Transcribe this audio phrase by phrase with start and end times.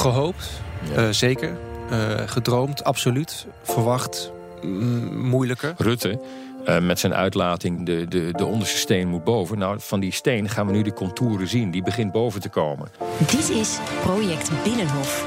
[0.00, 0.50] Gehoopt,
[0.96, 1.56] uh, zeker.
[1.92, 3.46] Uh, gedroomd, absoluut.
[3.62, 4.32] Verwacht,
[4.62, 5.74] mm, moeilijker.
[5.76, 6.20] Rutte,
[6.68, 9.58] uh, met zijn uitlating, de, de, de onderste steen moet boven.
[9.58, 11.70] Nou, van die steen gaan we nu de contouren zien.
[11.70, 12.88] Die begint boven te komen.
[13.18, 15.24] Dit is Project Binnenhof.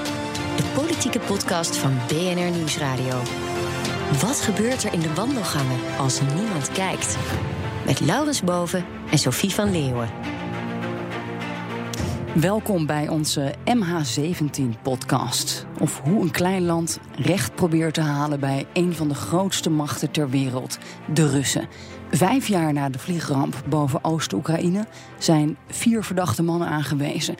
[0.55, 3.21] De politieke podcast van BNR Nieuwsradio.
[4.21, 7.17] Wat gebeurt er in de wandelgangen als niemand kijkt?
[7.85, 10.09] Met Laurens Boven en Sophie van Leeuwen.
[12.39, 15.65] Welkom bij onze MH17-podcast.
[15.79, 20.11] Of hoe een klein land recht probeert te halen bij een van de grootste machten
[20.11, 20.77] ter wereld,
[21.13, 21.67] de Russen.
[22.11, 24.85] Vijf jaar na de vliegramp boven Oost-Oekraïne
[25.17, 27.35] zijn vier verdachte mannen aangewezen.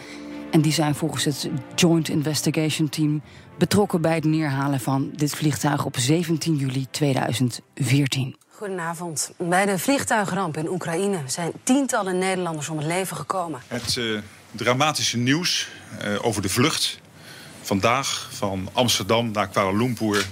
[0.52, 3.22] En die zijn volgens het Joint Investigation Team
[3.58, 8.36] betrokken bij het neerhalen van dit vliegtuig op 17 juli 2014.
[8.50, 9.34] Goedenavond.
[9.38, 13.62] Bij de vliegtuigramp in Oekraïne zijn tientallen Nederlanders om het leven gekomen.
[13.68, 14.20] Het uh,
[14.56, 15.68] dramatische nieuws
[16.04, 17.00] uh, over de vlucht
[17.62, 20.26] vandaag van Amsterdam naar Kuala Lumpur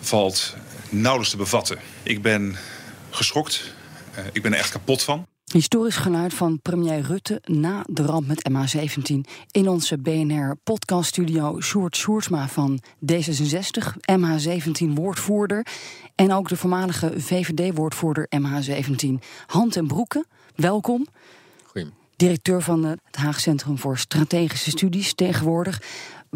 [0.00, 0.56] valt
[0.88, 1.78] nauwelijks te bevatten.
[2.02, 2.56] Ik ben
[3.10, 3.74] geschokt.
[4.18, 5.26] Uh, ik ben er echt kapot van.
[5.52, 9.14] Historisch geluid van premier Rutte na de ramp met MH17.
[9.50, 15.66] In onze BNR-podcaststudio Sjoerd Sjoerdsma van D66, MH17-woordvoerder.
[16.14, 19.08] En ook de voormalige VVD-woordvoerder MH17,
[19.46, 20.26] Hand en Broeken.
[20.54, 21.06] Welkom.
[22.16, 25.82] Directeur van het Haag Centrum voor Strategische Studies tegenwoordig.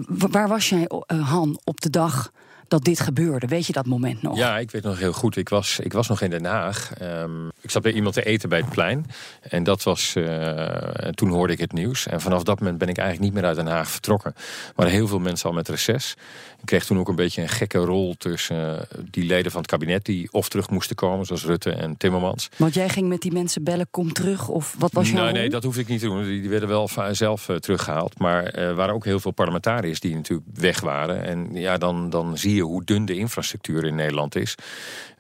[0.09, 2.31] Waar was jij, Han, op de dag
[2.69, 3.47] dat dit gebeurde.
[3.47, 4.37] Weet je dat moment nog?
[4.37, 5.37] Ja, ik weet nog heel goed.
[5.37, 6.91] Ik was, ik was nog in Den Haag.
[7.03, 9.07] Um, ik zat bij iemand te eten bij het plein.
[9.41, 10.15] En dat was.
[10.17, 10.67] Uh,
[11.11, 12.07] toen hoorde ik het nieuws.
[12.07, 14.35] En vanaf dat moment ben ik eigenlijk niet meer uit Den Haag vertrokken.
[14.77, 16.15] Maar heel veel mensen al met reces.
[16.61, 19.71] Ik kreeg toen ook een beetje een gekke rol tussen uh, die leden van het
[19.71, 22.49] kabinet die of terug moesten komen, zoals Rutte en Timmermans.
[22.57, 25.51] Want jij ging met die mensen bellen, kom terug, of wat was jouw Nee, nee,
[25.51, 26.25] dat hoefde ik niet te doen.
[26.25, 28.19] Die werden wel zelf uh, teruggehaald.
[28.19, 31.25] Maar er waren ook heel veel parlementariërs die natuurlijk weg waren.
[31.25, 34.55] En ja, dan, dan zie je hoe dun de infrastructuur in Nederland is.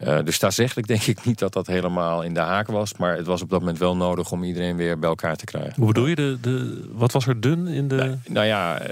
[0.04, 2.96] Uh, dus staatsrechtelijk denk ik niet dat dat helemaal in de haak was.
[2.96, 5.72] Maar het was op dat moment wel nodig om iedereen weer bij elkaar te krijgen.
[5.76, 6.14] Hoe bedoel je?
[6.14, 7.96] De, de, wat was er dun in de...
[7.96, 8.82] Nou, nou ja,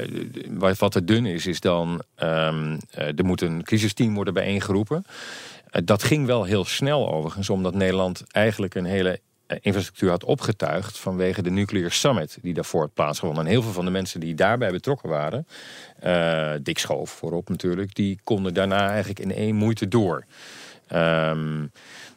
[0.79, 2.03] wat er dun is, is dan...
[2.37, 5.05] Um, er moet een crisisteam worden bijeengeroepen.
[5.07, 9.21] Uh, dat ging wel heel snel overigens, omdat Nederland eigenlijk een hele
[9.61, 13.45] infrastructuur had opgetuigd vanwege de Nuclear Summit die daarvoor had plaatsgevonden.
[13.45, 15.47] En heel veel van de mensen die daarbij betrokken waren,
[16.05, 20.25] uh, Dick Schoof voorop natuurlijk, die konden daarna eigenlijk in één moeite door.
[20.93, 21.71] Um,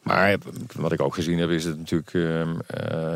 [0.03, 0.37] maar
[0.75, 2.43] wat ik ook gezien heb is het natuurlijk, uh,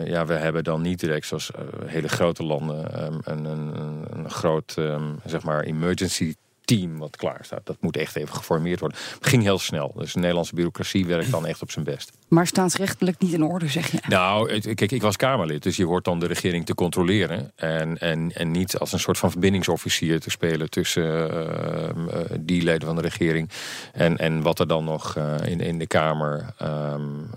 [0.06, 1.52] ja, we hebben dan niet direct zoals
[1.86, 3.74] hele grote landen een, een,
[4.10, 4.78] een, groot,
[5.26, 6.36] zeg maar, emergency
[6.66, 7.66] team wat klaar staat.
[7.66, 8.98] Dat moet echt even geformeerd worden.
[9.20, 9.94] Het ging heel snel.
[9.96, 12.12] Dus de Nederlandse bureaucratie werkt dan echt op zijn best.
[12.28, 14.00] Maar staatsrechtelijk niet in orde, zeg je?
[14.08, 15.64] Nou, kijk, ik was Kamerlid.
[15.64, 17.52] Dus je hoort dan de regering te controleren.
[17.56, 22.64] En, en, en niet als een soort van verbindingsofficier te spelen tussen uh, uh, die
[22.64, 23.50] leden van de regering.
[23.94, 27.30] En, en wat er dan nog uh, in, in de Kamer um,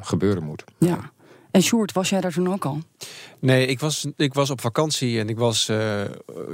[0.00, 0.64] gebeuren moet.
[0.78, 1.10] Ja.
[1.50, 2.82] En Sjoerd, was jij daar toen ook al?
[3.38, 6.00] Nee, ik was, ik was op vakantie en ik was, uh,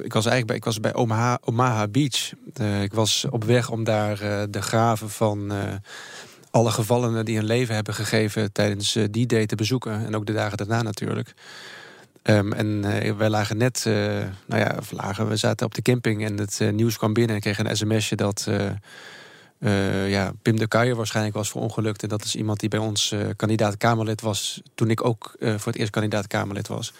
[0.02, 0.94] ik was eigenlijk bij, ik was bij
[1.44, 2.32] Omaha, Beach.
[2.60, 5.52] Uh, ik was op weg om daar uh, de graven van
[6.50, 10.06] alle gevallenen die hun leven hebben gegeven tijdens die day te bezoeken.
[10.06, 11.34] En ook de dagen daarna natuurlijk.
[12.22, 12.82] Um, en
[13.16, 13.82] wij lagen net,
[14.46, 17.34] nou ja, lagen, we zaten op de camping en het nieuws kwam binnen.
[17.34, 18.48] En kreeg een sms'je dat
[19.58, 22.02] uh, ja, Pim de Kuijer waarschijnlijk was verongelukt.
[22.02, 24.62] En dat is iemand die bij ons uh, kandidaat Kamerlid was.
[24.74, 26.92] toen ik ook uh, voor het eerst kandidaat Kamerlid was.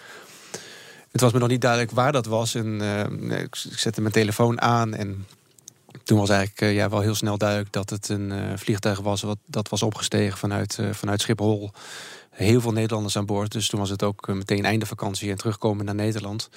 [1.11, 2.55] Het was me nog niet duidelijk waar dat was.
[2.55, 2.77] En
[3.27, 4.93] nee, ik zette mijn telefoon aan.
[4.93, 5.25] En
[6.03, 9.21] toen was eigenlijk ja, wel heel snel duidelijk dat het een vliegtuig was.
[9.21, 11.71] Wat, dat was opgestegen vanuit, vanuit Schiphol.
[12.29, 13.51] Heel veel Nederlanders aan boord.
[13.51, 16.49] Dus toen was het ook meteen einde vakantie en terugkomen naar Nederland.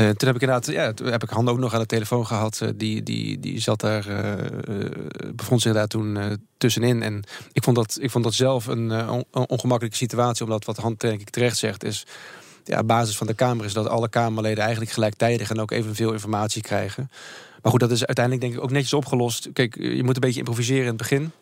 [0.00, 2.26] Uh, toen heb ik inderdaad, ja, toen heb ik Han ook nog aan de telefoon
[2.26, 2.60] gehad.
[2.62, 4.84] Uh, die, die, die zat daar, uh,
[5.34, 7.02] bevond zich daar toen tussenin.
[7.02, 10.44] En ik vond dat, ik vond dat zelf een, on, ongemakkelijke situatie.
[10.44, 12.06] Omdat wat Han denk ik terecht zegt is...
[12.64, 15.50] Ja, basis van de Kamer is dat alle Kamerleden eigenlijk gelijktijdig...
[15.50, 17.10] en ook evenveel informatie krijgen.
[17.62, 19.48] Maar goed, dat is uiteindelijk denk ik ook netjes opgelost.
[19.52, 21.32] Kijk, je moet een beetje improviseren in het begin...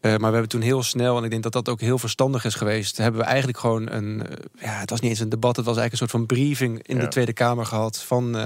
[0.00, 2.54] maar we hebben toen heel snel, en ik denk dat dat ook heel verstandig is
[2.54, 4.22] geweest, hebben we eigenlijk gewoon een,
[4.58, 6.98] ja, het was niet eens een debat, het was eigenlijk een soort van briefing in
[6.98, 8.36] de Tweede Kamer gehad van,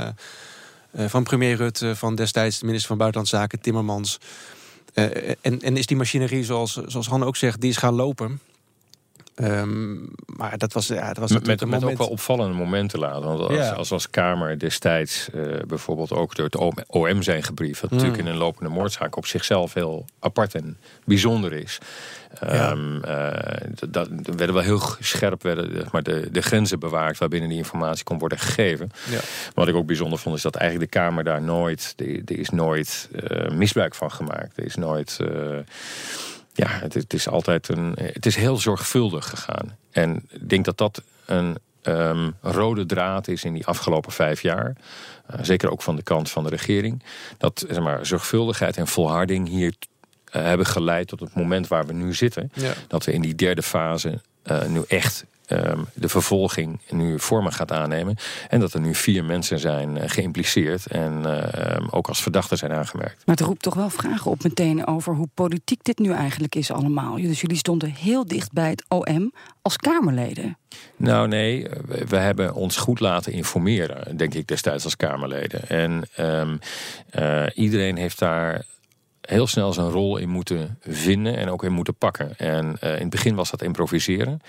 [0.96, 4.18] van premier Rutte, van destijds de minister van Buitenlandse Zaken, Timmermans.
[4.94, 8.40] en, en is die machinerie, zoals, zoals Han ook zegt, die is gaan lopen.
[9.42, 12.98] Um, maar dat was, ja, dat was met, met, een met ook wel opvallende momenten
[12.98, 13.22] later.
[13.22, 13.70] Want als, ja.
[13.70, 17.80] als, als Kamer destijds uh, bijvoorbeeld ook door het OM zijn gebriefd...
[17.80, 17.96] wat mm.
[17.96, 21.78] natuurlijk in een lopende moordzaak op zichzelf heel apart en bijzonder is.
[22.40, 22.70] Ja.
[22.70, 23.30] Um, uh,
[23.88, 27.18] dat, werden wel heel scherp werden, maar de, de grenzen bewaakt...
[27.18, 28.90] waarbinnen die informatie kon worden gegeven.
[29.10, 29.20] Ja.
[29.54, 31.94] Wat ik ook bijzonder vond is dat eigenlijk de Kamer daar nooit...
[32.24, 34.56] er is nooit uh, misbruik van gemaakt.
[34.56, 35.18] Er is nooit...
[36.56, 37.92] Ja, het, het, is altijd een.
[37.96, 39.76] Het is heel zorgvuldig gegaan.
[39.90, 44.76] En ik denk dat dat een um, rode draad is in die afgelopen vijf jaar.
[45.30, 47.02] Uh, zeker ook van de kant van de regering.
[47.38, 49.74] Dat zeg maar, zorgvuldigheid en volharding hier
[50.36, 52.50] uh, hebben geleid tot het moment waar we nu zitten.
[52.54, 52.72] Ja.
[52.88, 57.72] Dat we in die derde fase uh, nu echt Ehm, de vervolging nu vormen gaat
[57.72, 58.16] aannemen.
[58.48, 62.72] En dat er nu vier mensen zijn uh, geïmpliceerd en uh, ook als verdachten zijn
[62.72, 63.26] aangemerkt.
[63.26, 66.70] Maar het roept toch wel vragen op meteen over hoe politiek dit nu eigenlijk is
[66.70, 67.16] allemaal.
[67.16, 69.32] Dus jullie stonden heel dicht bij het OM
[69.62, 70.58] als Kamerleden.
[70.96, 71.66] Nou nee,
[72.08, 75.68] we hebben ons goed laten informeren, denk ik destijds als Kamerleden.
[75.68, 76.58] En um,
[77.18, 78.64] uh, iedereen heeft daar
[79.24, 82.36] heel snel zijn rol in moeten vinden en ook in moeten pakken.
[82.36, 84.40] En uh, in het begin was dat improviseren.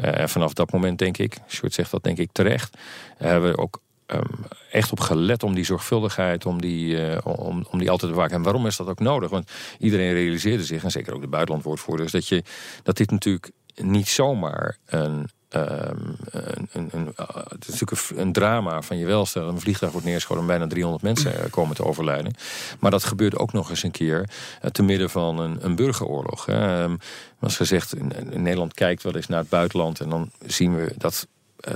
[0.00, 3.50] Uh, en vanaf dat moment denk ik, Sjoerd zegt dat denk ik terecht, uh, hebben
[3.50, 4.22] we ook um,
[4.70, 8.36] echt op gelet om die zorgvuldigheid, om die, om, om die altijd te waken.
[8.36, 9.30] En waarom is dat ook nodig?
[9.30, 12.42] Want iedereen realiseerde zich, en zeker ook de buitenlandwoordvoerders, dat, je,
[12.82, 15.96] dat dit natuurlijk niet zomaar een Ehm,
[16.30, 19.40] een, een, een, eh, het is natuurlijk een, drama van je welste.
[19.40, 22.34] Een vliegtuig wordt neergeschoten en bijna 300 mensen eh, komen te overlijden.
[22.78, 24.30] Maar dat gebeurt ook nog eens een keer
[24.64, 26.48] uh, te midden van een, een burgeroorlog.
[26.48, 26.98] Um,
[27.40, 28.12] als gezegd, in,
[28.42, 31.26] Nederland kijkt wel eens naar het buitenland en dan zien we dat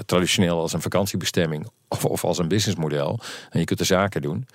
[0.07, 3.19] traditioneel als een vakantiebestemming of, als een businessmodel.
[3.51, 4.47] En je kunt de zaken doen.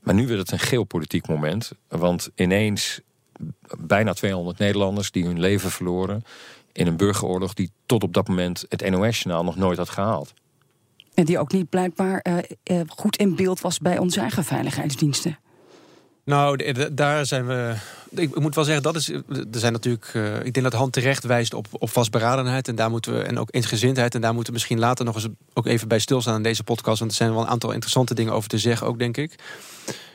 [0.00, 1.70] Maar nu wordt het een geopolitiek moment.
[1.88, 3.00] Want ineens
[3.78, 6.24] bijna 200 Nederlanders die hun leven verloren
[6.78, 10.32] in een burgeroorlog die tot op dat moment het NOS-journaal nog nooit had gehaald.
[11.14, 12.36] En die ook niet blijkbaar uh,
[12.70, 15.38] uh, goed in beeld was bij onze eigen veiligheidsdiensten.
[16.24, 17.74] Nou, daar zijn we.
[18.10, 19.08] Ik moet wel zeggen, dat is.
[19.08, 20.10] Er zijn natuurlijk.
[20.14, 22.68] Uh, ik denk dat hand terecht wijst op, op vastberadenheid.
[22.68, 23.22] En daar moeten we.
[23.22, 24.14] En ook eensgezindheid.
[24.14, 26.98] En daar moeten we misschien later nog eens ook even bij stilstaan in deze podcast.
[26.98, 29.34] Want er zijn wel een aantal interessante dingen over te zeggen, ook denk ik.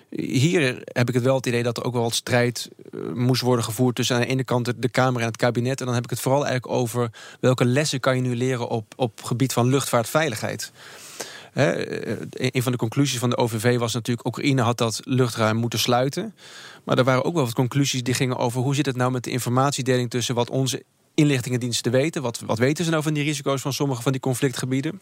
[0.10, 3.42] Hier heb ik het wel het idee dat er ook wel wat strijd eh, moest
[3.42, 5.80] worden gevoerd tussen aan de ene kant de Kamer en het kabinet.
[5.80, 7.10] En dan heb ik het vooral eigenlijk over
[7.40, 10.72] welke lessen kan je nu leren op, op gebied van luchtvaartveiligheid.
[11.52, 14.28] He, eh, een van de conclusies van de OVV was natuurlijk...
[14.28, 16.36] Oekraïne had dat luchtruim moeten sluiten.
[16.84, 18.62] Maar er waren ook wel wat conclusies die gingen over...
[18.62, 20.84] hoe zit het nou met de informatiedeling tussen wat onze
[21.14, 22.22] inlichtingendiensten weten...
[22.22, 25.02] wat, wat weten ze nou van die risico's van sommige van die conflictgebieden...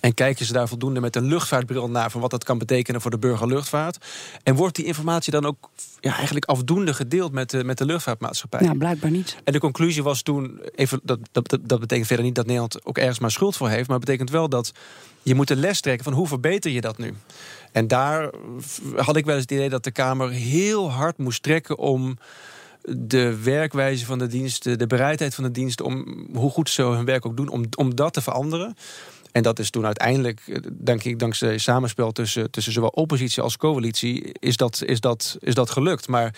[0.00, 3.10] En kijken ze daar voldoende met een luchtvaartbril naar van wat dat kan betekenen voor
[3.10, 4.06] de burgerluchtvaart?
[4.42, 8.60] En wordt die informatie dan ook ja, eigenlijk afdoende gedeeld met de, met de luchtvaartmaatschappij?
[8.62, 9.36] Ja, blijkbaar niet.
[9.44, 12.98] En de conclusie was toen, even, dat, dat, dat betekent verder niet dat Nederland ook
[12.98, 14.72] ergens maar schuld voor heeft, maar het betekent wel dat
[15.22, 17.14] je moet de les trekken van hoe verbeter je dat nu?
[17.72, 18.30] En daar
[18.96, 22.18] had ik wel eens het idee dat de Kamer heel hard moest trekken om
[22.96, 27.04] de werkwijze van de diensten, de bereidheid van de diensten om hoe goed ze hun
[27.04, 28.76] werk ook doen, om, om dat te veranderen.
[29.38, 33.56] En dat is toen uiteindelijk, eh, denk ik, dankzij samenspel tussen, tussen zowel oppositie als
[33.56, 36.08] coalitie, is dat, is, dat, is dat gelukt.
[36.08, 36.34] Maar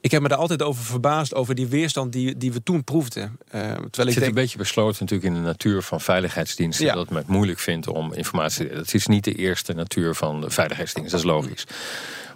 [0.00, 3.22] ik heb me daar altijd over verbaasd, over die weerstand die, die we toen proefden.
[3.22, 6.86] Uh, terwijl ik het zit een beetje besloten natuurlijk in de natuur van veiligheidsdiensten.
[6.86, 6.94] Ja.
[6.94, 8.68] Dat men het moeilijk vindt om informatie.
[8.68, 11.64] Dat is niet de eerste natuur van de veiligheidsdienst, dat is logisch.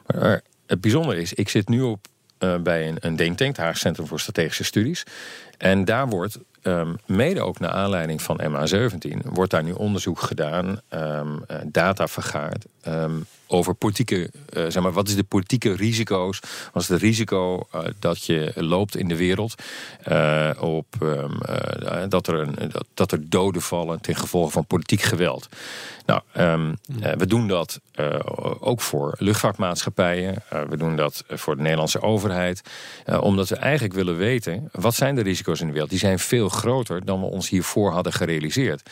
[0.06, 2.06] Maar het bijzondere is, ik zit nu op
[2.38, 5.02] uh, bij een, een denktank, het Haag Centrum voor Strategische Studies.
[5.59, 10.80] En daar wordt um, mede ook naar aanleiding van MA17 wordt daar nu onderzoek gedaan,
[10.90, 12.66] um, data vergaard.
[12.88, 16.40] Um, over politieke, uh, zeg maar, wat is de politieke risico's?
[16.72, 19.54] Wat is het risico uh, dat je loopt in de wereld
[20.08, 21.38] uh, op um,
[22.08, 25.48] dat, er een, dat, dat, er doden vallen ten gevolge van politiek geweld?
[26.06, 26.76] Nou, um,
[27.18, 27.80] we doen dat
[28.60, 30.42] ook voor luchtvaartmaatschappijen.
[30.68, 32.62] we doen dat voor de Nederlandse overheid.
[33.20, 35.90] omdat we eigenlijk willen weten, wat zijn de risico's in de wereld?
[35.90, 38.90] Die zijn veel groter dan we ons hiervoor hadden gerealiseerd.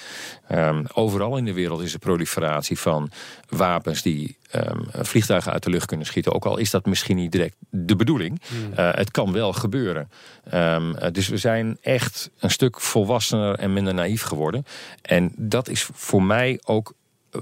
[0.50, 3.10] Um, overal in de wereld is er proliferatie van
[3.48, 6.32] wapens die um, vliegtuigen uit de lucht kunnen schieten.
[6.32, 8.40] Ook al is dat misschien niet direct de bedoeling.
[8.48, 8.72] Hmm.
[8.78, 10.10] Uh, het kan wel gebeuren.
[10.54, 14.64] Um, dus we zijn echt een stuk volwassener en minder naïef geworden.
[15.02, 16.94] En dat is voor mij ook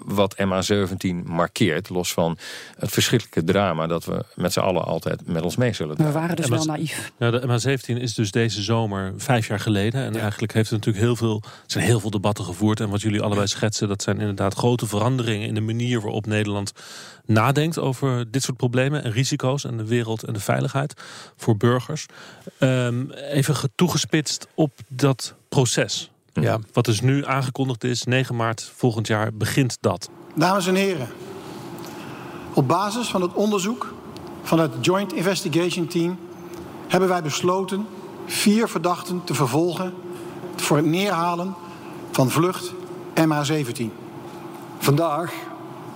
[0.04, 1.88] wat MH17 markeert.
[1.88, 2.38] Los van
[2.78, 6.37] het verschrikkelijke drama dat we met z'n allen altijd met ons mee zullen We waren
[6.37, 7.12] dus wel naïef.
[7.18, 10.04] Ja, de MH17 is dus deze zomer vijf jaar geleden.
[10.04, 12.80] En eigenlijk heeft er natuurlijk heel veel, er zijn heel veel debatten gevoerd.
[12.80, 16.73] En wat jullie allebei schetsen, dat zijn inderdaad grote veranderingen in de manier waarop Nederland
[17.26, 20.94] nadenkt over dit soort problemen en risico's en de wereld en de veiligheid
[21.37, 22.06] voor burgers.
[22.59, 26.11] Um, even toegespitst op dat proces.
[26.32, 26.58] Ja.
[26.72, 30.10] Wat dus nu aangekondigd is, 9 maart volgend jaar begint dat.
[30.34, 31.08] Dames en heren,
[32.54, 33.94] op basis van het onderzoek
[34.42, 36.18] van het Joint Investigation Team
[36.88, 37.87] hebben wij besloten
[38.26, 39.94] vier verdachten te vervolgen
[40.56, 41.54] voor het neerhalen
[42.10, 42.72] van vlucht
[43.14, 43.84] MH17.
[44.78, 45.32] Vandaag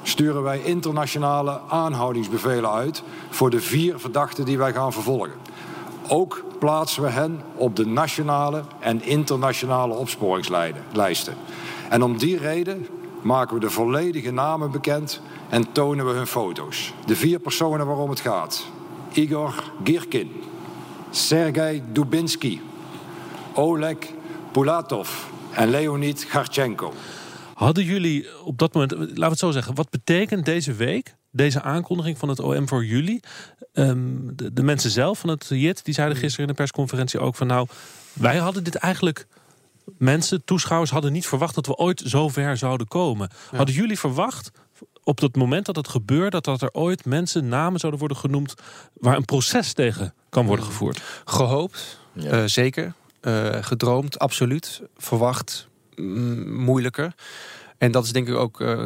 [0.02, 5.32] sturen wij internationale aanhoudingsbevelen uit voor de vier verdachten die wij gaan vervolgen.
[6.08, 11.34] Ook plaatsen we hen op de nationale en internationale opsporingslijsten.
[11.88, 12.86] En om die reden
[13.22, 16.92] maken we de volledige namen bekend en tonen we hun foto's.
[17.06, 18.66] De vier personen waarom het gaat.
[19.12, 20.30] Igor Girkin,
[21.10, 22.60] Sergei Dubinsky,
[23.54, 23.96] Oleg
[24.52, 25.10] Pulatov
[25.52, 26.92] en Leonid Garchenko.
[27.54, 31.62] Hadden jullie op dat moment, laten we het zo zeggen, wat betekent deze week, deze
[31.62, 33.20] aankondiging van het OM voor jullie?
[33.72, 37.34] Ehm, de, de, mensen zelf van het JIT, die zeiden gisteren in de persconferentie ook
[37.34, 37.68] van nou,
[38.12, 39.26] wij hadden dit eigenlijk,
[39.98, 43.30] mensen, toeschouwers hadden niet verwacht dat we ooit zo ver zouden komen.
[43.50, 44.50] Hadden jullie verwacht
[45.02, 48.54] op het moment dat het gebeurt, dat, dat er ooit mensen, namen zouden worden genoemd
[48.92, 51.02] waar een proces tegen kan worden gevoerd?
[51.24, 52.94] Gehoopt, eh, zeker.
[53.22, 54.82] Uh, gedroomd, absoluut.
[54.96, 55.68] Verwacht,
[56.46, 57.14] moeilijker.
[57.84, 58.60] En dat is denk ik ook.
[58.60, 58.78] Uh,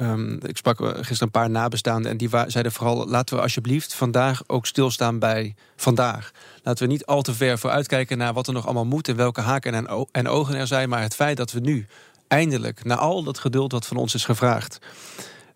[0.00, 4.42] um, ik sprak gisteren een paar nabestaanden en die zeiden vooral: laten we alsjeblieft vandaag
[4.46, 6.30] ook stilstaan bij vandaag.
[6.62, 9.40] Laten we niet al te ver vooruitkijken naar wat er nog allemaal moet en welke
[9.40, 10.88] haken en, en ogen er zijn.
[10.88, 11.86] Maar het feit dat we nu
[12.28, 14.78] eindelijk, na al dat geduld wat van ons is gevraagd,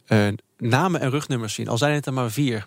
[0.09, 0.26] uh,
[0.59, 2.66] namen en rugnummers zien, al zijn het er maar vier.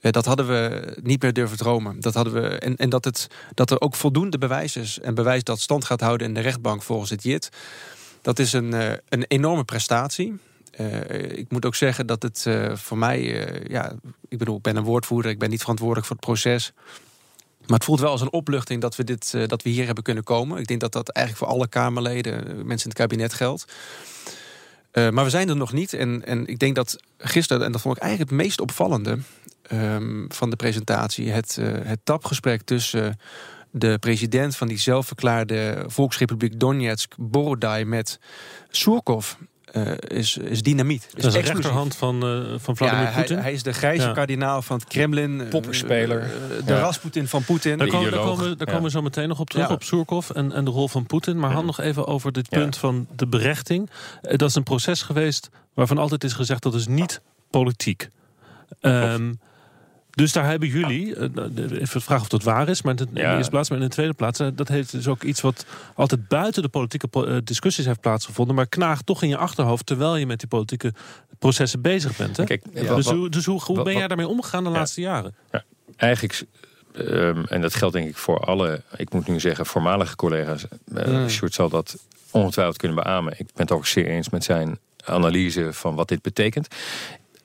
[0.00, 2.00] Dat hadden we niet meer durven dromen.
[2.00, 4.98] Dat hadden we, en en dat, het, dat er ook voldoende bewijs is.
[5.00, 7.50] En bewijs dat stand gaat houden in de rechtbank volgens het JIT.
[8.22, 10.38] Dat is een, uh, een enorme prestatie.
[11.28, 13.20] ik moet ook zeggen dat het voor mij,
[13.68, 13.92] ja,
[14.28, 16.72] ik bedoel, ik ben een woordvoerder, ik ben niet verantwoordelijk voor het proces.
[17.66, 20.24] Maar het voelt wel als een opluchting dat we, dit, dat we hier hebben kunnen
[20.24, 20.58] komen.
[20.58, 23.64] Ik denk dat dat eigenlijk voor alle Kamerleden, mensen in het kabinet geldt.
[24.92, 25.92] Maar we zijn er nog niet.
[25.92, 29.18] En, en ik denk dat gisteren, en dat vond ik eigenlijk het meest opvallende
[29.72, 33.18] um, van de presentatie, het, het tapgesprek tussen
[33.72, 38.18] de president van die zelfverklaarde Volksrepubliek Donetsk, Borodai, met
[38.70, 39.34] Surkov.
[39.76, 41.08] Uh, is, is dynamiet.
[41.14, 43.34] Dat is, de rechterhand van, uh, van Vladimir ja, Poetin.
[43.34, 44.12] Hij, hij, is de grijze ja.
[44.12, 45.46] kardinaal van het Kremlin.
[45.50, 46.22] Poppenspeler.
[46.22, 46.78] Uh, de ja.
[46.78, 47.78] Rasputin van Poetin.
[47.78, 50.52] Daar, komen, daar, komen, daar komen we zo meteen nog op terug, op Surkov en,
[50.52, 51.38] en de rol van Poetin.
[51.38, 53.90] Maar hand nog even over dit punt van de berechting.
[54.20, 58.08] Dat is een proces geweest waarvan altijd is gezegd dat is niet politiek.
[58.80, 59.40] Um,
[60.14, 63.50] dus daar hebben jullie, eh, even vraag of dat waar is, maar in de eerste
[63.50, 66.62] plaats, maar in de tweede plaats, eh, dat heeft dus ook iets wat altijd buiten
[66.62, 70.38] de politieke eh, discussies heeft plaatsgevonden, maar knaagt toch in je achterhoofd terwijl je met
[70.38, 70.92] die politieke
[71.38, 72.36] processen bezig bent.
[72.36, 72.44] Hè?
[72.44, 72.94] Kijk, ja.
[72.94, 75.34] Dus, hoe, dus hoe, hoe ben jij daarmee omgegaan de laatste jaren?
[75.50, 75.64] Ja,
[75.96, 76.44] eigenlijk
[76.96, 80.64] Um, en dat geldt denk ik voor alle, ik moet nu zeggen, voormalige collega's.
[80.94, 81.26] Uh.
[81.28, 81.98] Sjoerd zal dat
[82.30, 83.32] ongetwijfeld kunnen beamen.
[83.32, 86.68] Ik ben het ook zeer eens met zijn analyse van wat dit betekent.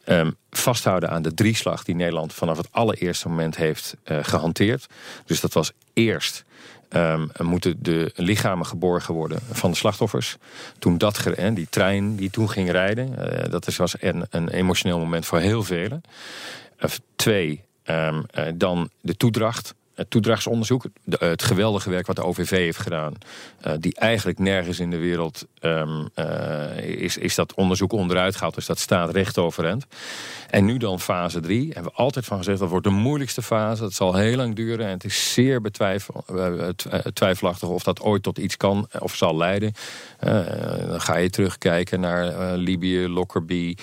[0.09, 4.85] Um, vasthouden aan de drieslag die Nederland vanaf het allereerste moment heeft uh, gehanteerd.
[5.25, 6.45] Dus dat was eerst
[6.89, 10.37] um, moeten de lichamen geborgen worden van de slachtoffers.
[10.79, 11.23] Toen dat,
[11.53, 15.63] die trein die toen ging rijden, uh, dat was een, een emotioneel moment voor heel
[15.63, 16.01] velen.
[16.79, 22.49] Uh, twee, um, dan de toedracht het toedrachtsonderzoek, de, het geweldige werk wat de OVV
[22.49, 23.13] heeft gedaan,
[23.67, 28.55] uh, die eigenlijk nergens in de wereld uh, is, is dat onderzoek onderuit gehaald.
[28.55, 29.85] Dus dat staat recht overeind.
[30.49, 31.65] En nu dan fase 3.
[31.73, 33.83] Hebben we altijd van gezegd dat wordt de moeilijkste fase.
[33.83, 36.25] Het zal heel lang duren en het is zeer betwijfel,
[37.13, 39.73] twijfelachtig of dat ooit tot iets kan of zal leiden.
[40.87, 43.77] dan ga je terugkijken naar Libië, Lockerbie.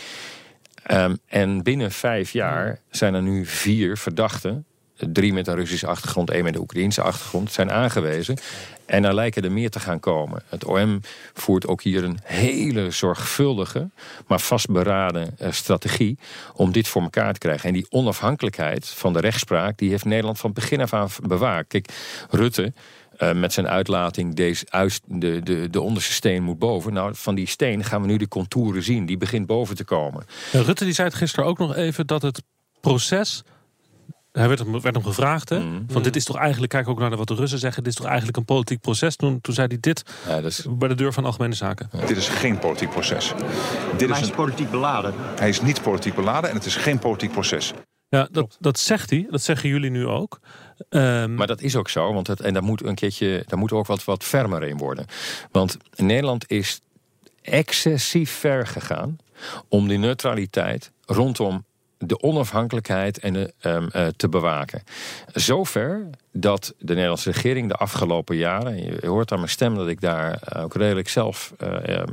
[0.90, 4.66] Um, en binnen vijf jaar zijn er nu vier verdachten
[5.12, 8.38] drie met een Russische achtergrond, één met een Oekraïnse achtergrond, zijn aangewezen.
[8.86, 10.42] En er lijken er meer te gaan komen.
[10.48, 11.00] Het OM
[11.32, 13.90] voert ook hier een hele zorgvuldige,
[14.26, 16.18] maar vastberaden uh, strategie
[16.54, 17.68] om dit voor elkaar te krijgen.
[17.68, 21.68] En die onafhankelijkheid van de rechtspraak, die heeft Nederland van begin af aan bewaakt.
[21.68, 21.88] Kijk,
[22.30, 22.72] Rutte.
[23.18, 24.66] Uh, met zijn uitlating, deze,
[25.06, 26.92] de, de, de onderste steen moet boven.
[26.92, 29.06] Nou, van die steen gaan we nu de contouren zien.
[29.06, 30.24] Die begint boven te komen.
[30.52, 32.42] Rutte die zei het gisteren ook nog even dat het
[32.80, 33.42] proces
[34.38, 35.58] Hij werd hem, werd hem gevraagd, hè?
[35.58, 35.84] Mm.
[35.88, 38.08] Van dit is toch eigenlijk, kijk ook naar wat de Russen zeggen, dit is toch
[38.08, 39.16] eigenlijk een politiek proces.
[39.16, 40.66] Toen, toen zei hij dit ja, dat is...
[40.70, 41.90] bij de deur van Algemene Zaken.
[42.06, 43.32] Dit is geen politiek proces.
[43.96, 45.14] Dit is, hij is politiek beladen.
[45.16, 47.72] Hij is niet politiek beladen en het is geen politiek proces.
[48.08, 49.26] Ja, dat, dat zegt hij.
[49.30, 50.40] Dat zeggen jullie nu ook.
[50.88, 51.34] Um...
[51.34, 52.12] Maar dat is ook zo.
[52.12, 55.06] Want het, en daar moet een keertje, daar moet ook wat, wat fermer in worden.
[55.50, 56.80] Want Nederland is
[57.42, 59.16] excessief ver gegaan
[59.68, 61.64] om die neutraliteit rondom
[62.06, 64.82] de onafhankelijkheid en de, um, uh, te bewaken.
[65.32, 70.00] Zover dat de Nederlandse regering de afgelopen jaren, je hoort aan mijn stem dat ik
[70.00, 72.04] daar ook redelijk zelf, uh, uh,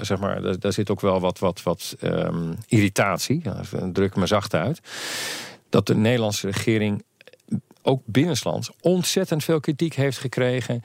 [0.00, 3.42] zeg maar, daar, daar, zit ook wel wat, wat, wat um, irritatie,
[3.92, 4.80] druk me zacht uit,
[5.68, 7.04] dat de Nederlandse regering
[7.82, 10.82] ook binnenlands ontzettend veel kritiek heeft gekregen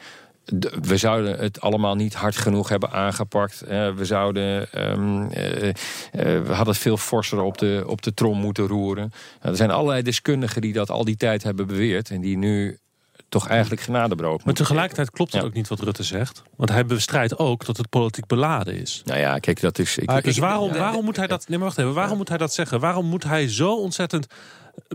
[0.82, 3.64] we zouden het allemaal niet hard genoeg hebben aangepakt.
[3.68, 4.68] we zouden.
[4.92, 5.30] Um, uh,
[6.12, 9.12] we hadden veel forser op de, op de trom moeten roeren.
[9.40, 12.10] Nou, er zijn allerlei deskundigen die dat al die tijd hebben beweerd.
[12.10, 12.80] En die nu
[13.30, 14.46] toch eigenlijk genadebrood.
[14.46, 16.44] Maar tegelijkertijd klopt het ook niet wat Rutte zegt.
[16.56, 19.02] Want hij bestrijdt ook dat het politiek beladen is.
[19.06, 19.98] Nou ja, kijk, dat is.
[19.98, 21.48] Ik, dus waarom, waarom moet hij dat.
[21.48, 21.94] Nee, maar wacht even.
[21.94, 22.80] Waarom moet hij dat zeggen?
[22.80, 24.28] Waarom moet hij zo ontzettend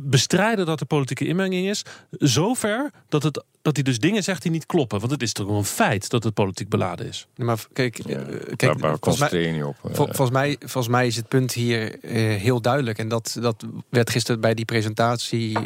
[0.02, 1.84] bestrijden dat er politieke inmenging is.
[2.10, 4.98] Zover dat, het, dat hij dus dingen zegt die niet kloppen.
[4.98, 7.26] Want het is toch een feit dat het politiek beladen is.
[7.36, 11.16] Nee, maar kijk, ja, uh, kijk volgens, mij, op, uh, volgens, mij, volgens mij is
[11.16, 12.98] het punt hier uh, heel duidelijk.
[12.98, 15.58] En dat, dat werd gisteren bij die presentatie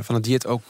[0.00, 0.62] van het dieet ook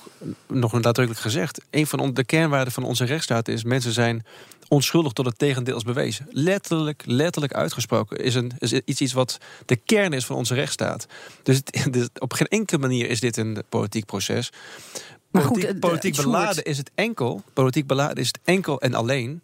[0.47, 1.61] nog nadrukkelijk gezegd.
[1.71, 4.25] Een van de kernwaarden van onze rechtsstaat is mensen zijn
[4.71, 6.27] onschuldig tot het tegendeel is bewezen.
[6.31, 11.07] Letterlijk, letterlijk uitgesproken is, een, is iets, iets wat de kern is van onze rechtsstaat.
[11.43, 14.53] Dus, dus op geen enkele manier is dit een politiek proces.
[15.31, 17.43] Maar politiek, goed, politiek beladen is het enkel.
[17.53, 19.43] Politiek beladen is het enkel en alleen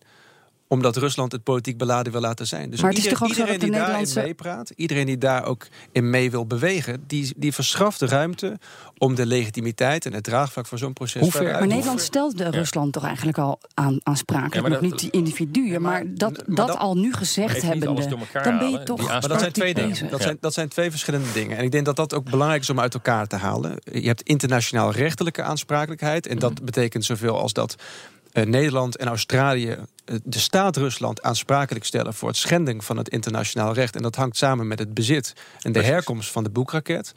[0.68, 2.70] omdat Rusland het politiek beladen wil laten zijn.
[2.70, 4.14] Dus maar het iedereen, is toch ook iedereen die Nederlandse...
[4.14, 8.58] daarin meepraat, iedereen die daar ook in mee wil bewegen, die, die verschaft de ruimte
[8.98, 12.50] om de legitimiteit en het draagvlak van zo'n proces Hoe ver, Maar Nederland stelt de
[12.50, 14.68] Rusland toch eigenlijk al aan, aansprakelijk.
[14.68, 18.08] Nog niet die individuen, maar, dat, dat, al nu gezegd hebbende,
[18.42, 19.06] dan ben je toch.
[19.06, 20.10] Maar dat zijn twee dingen.
[20.10, 21.56] Dat zijn, dat zijn twee verschillende dingen.
[21.56, 23.76] En ik denk dat dat ook belangrijk is om uit elkaar te halen.
[23.84, 26.26] Je hebt internationaal rechtelijke aansprakelijkheid.
[26.26, 26.64] En dat mhm.
[26.64, 27.74] betekent zoveel als dat
[28.32, 29.76] uh, Nederland en Australië
[30.24, 33.96] de staat Rusland aansprakelijk stellen voor het schending van het internationaal recht.
[33.96, 37.12] En dat hangt samen met het bezit en de herkomst van de boekraket.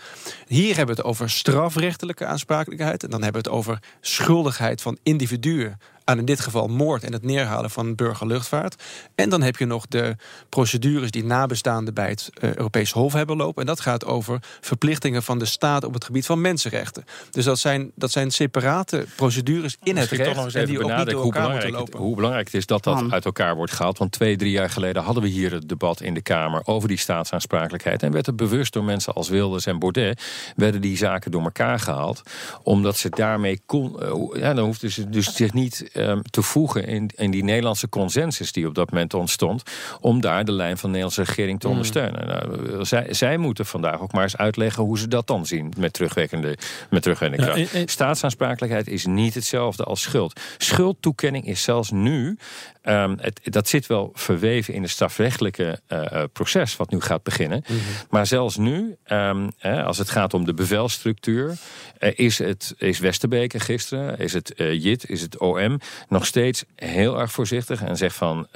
[0.47, 3.03] Hier hebben we het over strafrechtelijke aansprakelijkheid.
[3.03, 5.77] En dan hebben we het over schuldigheid van individuen
[6.09, 8.83] aan in dit geval moord en het neerhalen van burgerluchtvaart.
[9.15, 10.15] En dan heb je nog de
[10.49, 13.61] procedures die nabestaanden bij het uh, Europees Hof hebben lopen.
[13.61, 17.05] En dat gaat over verplichtingen van de staat op het gebied van mensenrechten.
[17.29, 20.55] Dus dat zijn, dat zijn separate procedures in het recht.
[20.55, 21.99] En die ook niet door elkaar moeten lopen.
[21.99, 23.97] Hoe belangrijk het is dat dat uit elkaar wordt gehaald.
[23.97, 26.97] Want twee, drie jaar geleden hadden we hier het debat in de Kamer over die
[26.97, 28.03] staatsaansprakelijkheid.
[28.03, 30.23] En werd het bewust door mensen als Wilders en Baudet,
[30.55, 32.21] werden die zaken door elkaar gehaald.
[32.63, 33.95] Omdat ze daarmee kon.
[34.01, 37.89] Uh, ja, dan hoefden ze dus zich niet um, te voegen in, in die Nederlandse
[37.89, 39.63] consensus die op dat moment ontstond.
[39.99, 41.71] Om daar de lijn van de Nederlandse regering te mm.
[41.71, 42.27] ondersteunen.
[42.27, 45.93] Nou, zij, zij moeten vandaag ook maar eens uitleggen hoe ze dat dan zien met
[45.93, 46.57] terugwerkende,
[46.89, 47.91] met terugwerkende kracht.
[47.91, 50.39] Staatsaansprakelijkheid is niet hetzelfde als schuld.
[50.57, 52.37] Schuldtoekenning is zelfs nu
[52.83, 57.63] Um, het, dat zit wel verweven in het strafrechtelijke uh, proces wat nu gaat beginnen.
[57.67, 57.79] Mhm.
[58.09, 61.57] Maar zelfs nu, um, als het gaat om de bevelstructuur,
[61.99, 66.63] uh, is, het, is Westerbeke gisteren, is het uh, JIT, is het OM nog steeds
[66.75, 68.47] heel erg voorzichtig en zegt van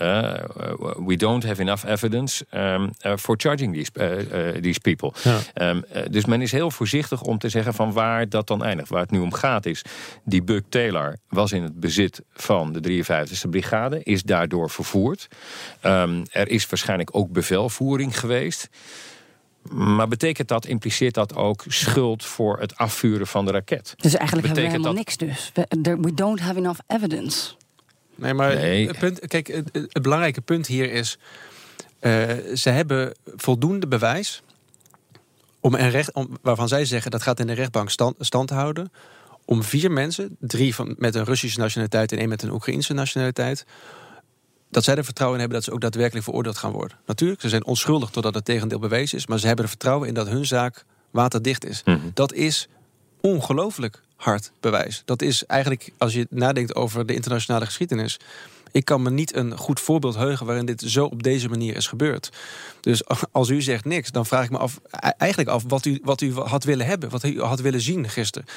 [1.05, 3.91] we don't have enough evidence um, for charging these,
[4.61, 5.11] these people.
[5.23, 5.73] Ja.
[6.09, 8.89] dus men is heel voorzichtig om te zeggen van waar dat dan eindigt.
[8.89, 9.81] Waar het nu om gaat is,
[10.23, 15.27] die Buck Taylor was in het bezit van de 53e brigade is daardoor vervoerd.
[15.85, 18.69] Um, er is waarschijnlijk ook bevelvoering geweest.
[19.69, 23.93] Maar betekent dat, impliceert dat ook schuld voor het afvuren van de raket?
[23.97, 25.51] Dus eigenlijk betekent hebben we helemaal niks dus.
[26.01, 27.53] We, don't have enough evidence.
[28.15, 31.17] Nee, maar Het punt, kijk, het, belangrijke punt hier is...
[32.01, 32.21] Uh,
[32.53, 34.41] ze hebben voldoende bewijs
[35.59, 38.91] om een recht, om, waarvan zij zeggen dat gaat in de rechtbank stand, stand houden
[39.45, 43.65] om vier mensen, drie van, met een Russische nationaliteit en één met een Oekraïnse nationaliteit,
[44.69, 46.97] dat zij er vertrouwen in hebben dat ze ook daadwerkelijk veroordeeld gaan worden.
[47.05, 50.13] Natuurlijk, ze zijn onschuldig totdat het tegendeel bewezen is, maar ze hebben er vertrouwen in
[50.13, 51.81] dat hun zaak waterdicht is.
[51.85, 51.97] Mhm.
[52.13, 52.67] Dat is
[53.21, 55.01] ongelooflijk hard bewijs.
[55.05, 58.19] Dat is eigenlijk, als je nadenkt over de internationale geschiedenis,
[58.73, 61.87] ik kan me niet een goed voorbeeld heugen waarin dit zo op deze manier is
[61.87, 62.31] gebeurd.
[62.79, 65.99] Dus als u zegt niks, dan vraag ik me af, e-, eigenlijk af wat u,
[66.03, 68.47] wat u had willen hebben, wat u had willen zien gisteren.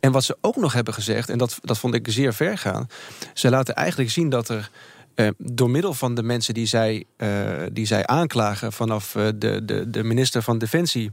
[0.00, 2.88] En wat ze ook nog hebben gezegd, en dat, dat vond ik zeer ver gaan.
[3.34, 4.70] Ze laten eigenlijk zien dat er
[5.14, 9.64] uh, door middel van de mensen die zij, uh, die zij aanklagen vanaf uh, de,
[9.64, 11.10] de, de minister van Defensie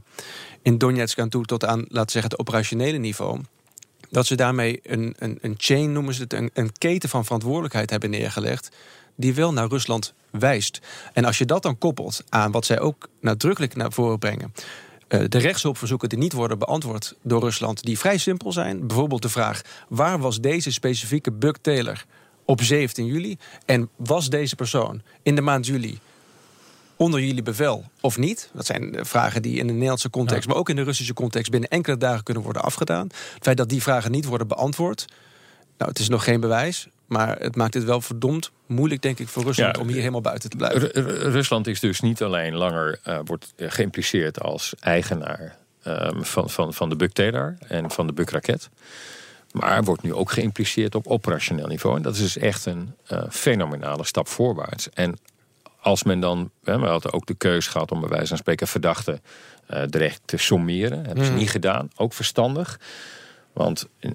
[0.62, 3.40] in Donetsk aan toe tot aan, laten zeggen, het operationele niveau
[4.10, 7.90] dat ze daarmee een, een, een chain, noemen ze het, een, een keten van verantwoordelijkheid
[7.90, 8.68] hebben neergelegd.
[9.14, 10.80] die wel naar Rusland wijst.
[11.12, 14.52] En als je dat dan koppelt aan wat zij ook nadrukkelijk naar voren brengen.
[15.08, 18.86] Uh, de rechtshulpverzoeken die niet worden beantwoord door Rusland, die vrij simpel zijn.
[18.86, 22.04] Bijvoorbeeld de vraag: waar was deze specifieke Buck Taylor
[22.44, 23.36] op 17 juli?
[23.64, 25.98] En was deze persoon in de maand juli
[26.96, 28.50] onder jullie bevel of niet?
[28.52, 31.70] Dat zijn vragen die in de Nederlandse context, maar ook in de Russische context binnen
[31.70, 33.06] enkele dagen kunnen worden afgedaan.
[33.06, 35.04] Het feit dat die vragen niet worden beantwoord,
[35.78, 39.28] nou, het is nog geen bewijs, maar het maakt het wel verdomd moeilijk, denk ik,
[39.28, 40.90] voor Rusland om hier helemaal buiten te blijven.
[41.30, 46.88] Rusland is dus niet alleen langer uh, wordt geïmpliceerd als eigenaar um, van, van, van
[46.88, 48.68] de Buk-Taylor en van de Buk-raket.
[49.52, 51.96] Maar wordt nu ook geïmpliceerd op operationeel niveau.
[51.96, 54.90] En dat is dus echt een uh, fenomenale stap voorwaarts.
[54.90, 55.18] En
[55.86, 59.20] als men dan, we hadden ook de keus gehad om bij wijze van spreken verdachten
[59.70, 61.04] uh, direct te sommeren.
[61.04, 61.38] Hebben ze hmm.
[61.38, 62.80] niet gedaan, ook verstandig.
[63.52, 64.12] Want uh,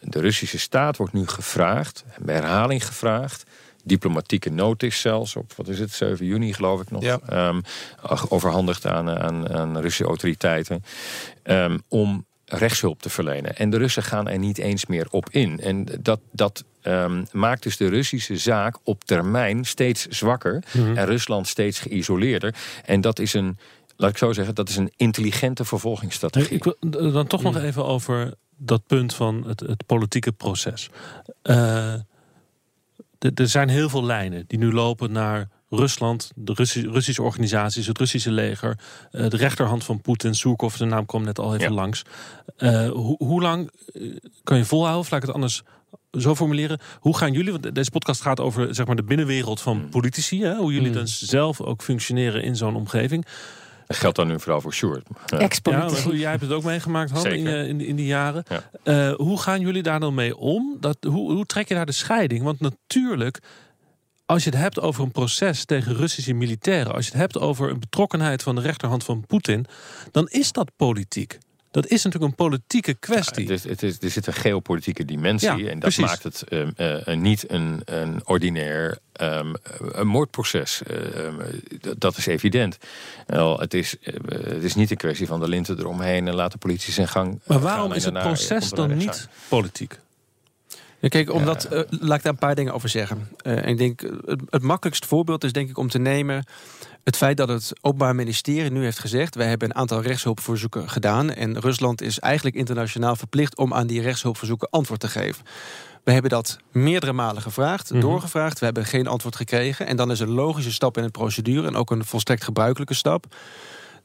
[0.00, 3.44] de Russische staat wordt nu gevraagd, bij herhaling gevraagd,
[3.84, 7.48] diplomatieke notice zelfs op, wat is het, 7 juni geloof ik nog, ja.
[7.48, 7.62] um,
[8.28, 10.84] overhandigd aan, aan, aan Russische autoriteiten,
[11.44, 13.56] um, om rechtshulp te verlenen.
[13.56, 15.60] En de Russen gaan er niet eens meer op in.
[15.60, 21.06] En dat, dat um, maakt dus de Russische zaak op termijn steeds zwakker mm en
[21.06, 22.54] Rusland steeds geïsoleerder.
[22.84, 23.58] En dat is een,
[23.96, 26.56] laat ik zo zeggen, dat is een intelligente vervolgingsstrategie.
[26.56, 26.76] Ik wil
[27.12, 27.64] dan toch nog mhm.
[27.64, 30.90] even over dat punt van het, het politieke proces.
[31.42, 31.92] Uh,
[33.18, 38.30] er zijn heel veel lijnen die nu lopen naar Rusland, de Russische, organisaties, het Russische
[38.30, 38.78] leger,
[39.12, 42.02] uh, de rechterhand van Poetin, Surkov, de naam kwam net al even langs.
[42.58, 43.70] Uh, hoe lang
[44.44, 45.62] kan je volhouden, of laat ik het anders
[46.10, 46.78] zo formuleren.
[47.00, 49.90] Hoe gaan jullie, want deze podcast gaat over zeg maar, de binnenwereld van hmm.
[49.90, 50.94] politici, hè, hoe jullie mm.
[50.94, 53.26] dan zelf ook functioneren in zo'n omgeving.
[53.86, 55.06] Dat geldt dan nu vooral voor Sjoerd.
[55.26, 55.48] Ja.
[55.62, 58.44] ja jij hebt het ook meegemaakt, Han, in, in, in, die jaren.
[58.84, 60.76] Uh, hoe gaan jullie daar dan mee om?
[60.80, 62.42] Dat, hoe, hoe trek je daar de scheiding?
[62.42, 63.38] Want natuurlijk,
[64.26, 66.94] als je het hebt over een proces tegen Russische militairen...
[66.94, 69.66] als je het hebt over een betrokkenheid van de rechterhand van Poetin...
[70.10, 71.38] dan is dat politiek.
[71.70, 73.46] Dat is natuurlijk een politieke kwestie.
[73.46, 75.56] Ja, het is, het is, er zit een geopolitieke dimensie.
[75.56, 80.82] Ja, en dat maakt het um, uh, niet een, een ordinair um, een moordproces.
[80.90, 81.36] Um,
[81.98, 82.78] dat is evident.
[83.26, 86.58] Wel, het, is, uh, het is niet een kwestie van de linten eromheen en laten
[86.58, 87.40] politie zijn gang.
[87.46, 89.98] Maar waarom is het proces dan niet politiek?
[91.00, 93.28] Ja, kijk, omdat, uh, laat ik daar een paar dingen over zeggen.
[93.42, 96.44] Uh, ik denk, het, het makkelijkste voorbeeld is denk ik om te nemen
[97.04, 101.30] het feit dat het Openbaar Ministerie nu heeft gezegd: wij hebben een aantal rechtshulpverzoeken gedaan.
[101.30, 105.44] En Rusland is eigenlijk internationaal verplicht om aan die rechtshulpverzoeken antwoord te geven.
[106.04, 108.00] We hebben dat meerdere malen gevraagd, mhm.
[108.00, 108.58] doorgevraagd.
[108.58, 109.86] We hebben geen antwoord gekregen.
[109.86, 113.26] En dan is een logische stap in de procedure en ook een volstrekt gebruikelijke stap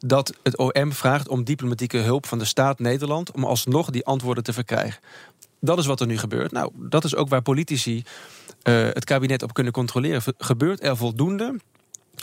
[0.05, 4.43] dat het OM vraagt om diplomatieke hulp van de staat Nederland om alsnog die antwoorden
[4.43, 5.01] te verkrijgen.
[5.59, 6.51] Dat is wat er nu gebeurt.
[6.51, 8.03] Nou, dat is ook waar politici uh,
[8.93, 10.21] het kabinet op kunnen controleren.
[10.37, 11.59] Gebeurt er voldoende?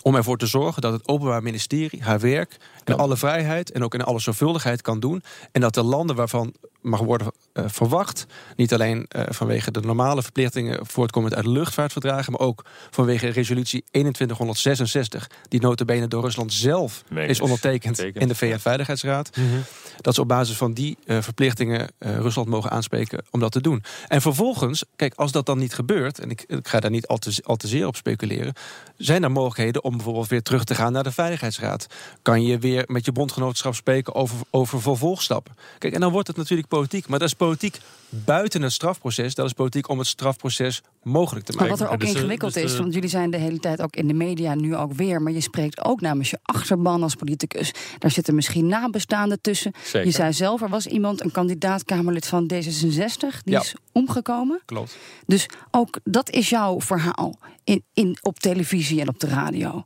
[0.03, 3.95] Om ervoor te zorgen dat het Openbaar Ministerie haar werk in alle vrijheid en ook
[3.95, 5.23] in alle zorgvuldigheid kan doen.
[5.53, 10.23] En dat de landen waarvan mag worden uh, verwacht, niet alleen uh, vanwege de normale
[10.23, 17.41] verplichtingen voortkomend uit luchtvaartverdragen, maar ook vanwege resolutie 2166, die notabene door Rusland zelf is
[17.41, 19.37] ondertekend in de VN-veiligheidsraad.
[19.37, 19.63] Mm -hmm.
[20.01, 23.83] Dat ze op basis van die uh, verplichtingen Rusland mogen aanspreken om dat te doen.
[24.09, 27.19] En vervolgens, kijk, als dat dan niet gebeurt, en ik, ik ga daar niet al
[27.19, 28.55] te, al te zeer op speculeren,
[28.97, 31.87] zijn er mogelijkheden om bijvoorbeeld weer terug te gaan naar de Veiligheidsraad.
[32.23, 35.57] Kan je weer met je bondgenootschap spreken over, over vervolgstappen.
[35.79, 37.09] Kijk, en dan wordt het natuurlijk politiek.
[37.09, 37.79] Maar dat is politiek
[38.09, 39.35] buiten het strafproces.
[39.35, 41.69] Dat is politiek om het strafproces mogelijk te maken.
[41.69, 43.97] Maar wat er ook dus, ingewikkeld dus, is, want jullie zijn de hele tijd ook
[43.97, 45.23] in de media nu ook weer.
[45.23, 47.73] Maar je spreekt ook namens je achterban als politicus.
[47.99, 49.73] Daar zitten misschien nabestaanden tussen.
[49.83, 50.05] Zeker.
[50.05, 54.61] Je zei zelf, er was iemand, een kandidaat-Kamerlid van D66, die is omgekomen.
[54.65, 54.97] Klopt.
[55.27, 59.85] Dus ook dat is jouw verhaal in, in, op televisie en op de radio.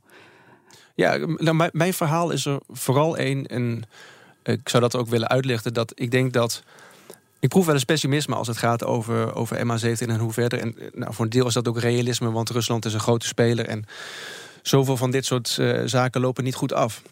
[0.94, 3.46] Ja, nou, mijn verhaal is er vooral één.
[3.46, 3.82] En
[4.44, 5.74] ik zou dat ook willen uitleggen.
[5.74, 6.62] Dat ik denk dat.
[7.40, 10.58] Ik proef wel eens pessimisme als het gaat over, over MH17 en hoe verder.
[10.58, 13.66] En nou, voor een deel is dat ook realisme, want Rusland is een grote speler.
[13.66, 13.84] En
[14.62, 17.02] zoveel van dit soort uh, zaken lopen niet goed af.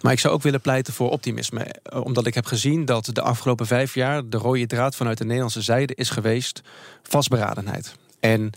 [0.00, 1.64] Maar ik zou ook willen pleiten voor optimisme.
[1.64, 5.24] Eh, omdat ik heb gezien dat de afgelopen vijf jaar de rode draad vanuit de
[5.24, 6.62] Nederlandse zijde is geweest
[7.02, 7.94] vastberadenheid.
[8.20, 8.50] En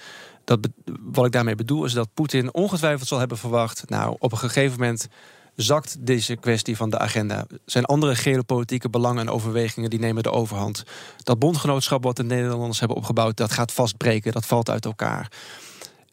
[0.43, 0.59] dat,
[1.01, 3.89] wat ik daarmee bedoel is dat Poetin ongetwijfeld zal hebben verwacht.
[3.89, 5.07] Nou, op een gegeven moment
[5.55, 7.45] zakt deze kwestie van de agenda.
[7.65, 10.83] Zijn andere geopolitieke belangen en overwegingen die nemen de overhand.
[11.23, 15.31] Dat bondgenootschap wat de Nederlanders hebben opgebouwd, dat gaat vastbreken, dat valt uit elkaar.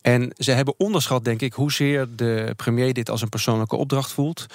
[0.03, 4.47] En ze hebben onderschat, denk ik, hoezeer de premier dit als een persoonlijke opdracht voelt.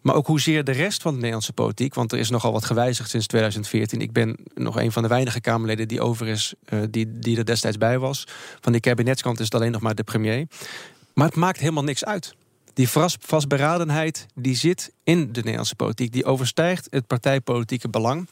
[0.00, 1.94] Maar ook hoezeer de rest van de Nederlandse politiek.
[1.94, 4.00] Want er is nogal wat gewijzigd sinds 2014.
[4.00, 7.44] Ik ben nog een van de weinige Kamerleden die over is, uh, die, die er
[7.44, 8.24] destijds bij was.
[8.60, 10.46] Van die kabinetskant is het alleen nog maar de premier.
[11.14, 12.34] Maar het maakt helemaal niks uit.
[12.76, 12.88] Die
[13.20, 16.12] vastberadenheid die zit in de Nederlandse politiek.
[16.12, 18.28] Die overstijgt het partijpolitieke belang.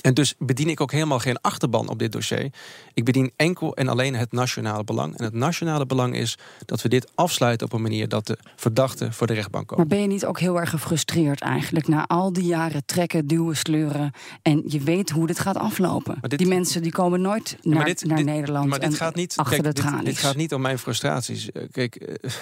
[0.00, 2.52] En dus bedien ik ook helemaal geen achterban op dit dossier.
[2.94, 5.18] Ik bedien enkel en alleen het nationale belang.
[5.18, 9.12] En het nationale belang is dat we dit afsluiten op een manier dat de verdachten
[9.12, 9.86] voor de rechtbank komen.
[9.86, 13.56] Maar ben je niet ook heel erg gefrustreerd eigenlijk na al die jaren trekken, duwen,
[13.56, 16.18] sleuren en je weet hoe dit gaat aflopen?
[16.20, 18.68] die mensen die komen nooit naar, dit, naar Nederland.
[18.68, 20.04] Maar dit gaat niet achter de tralies.
[20.04, 21.52] Dit, gaat niet om mijn frustraties.
[21.52, 22.32] Eh, kijk, eh,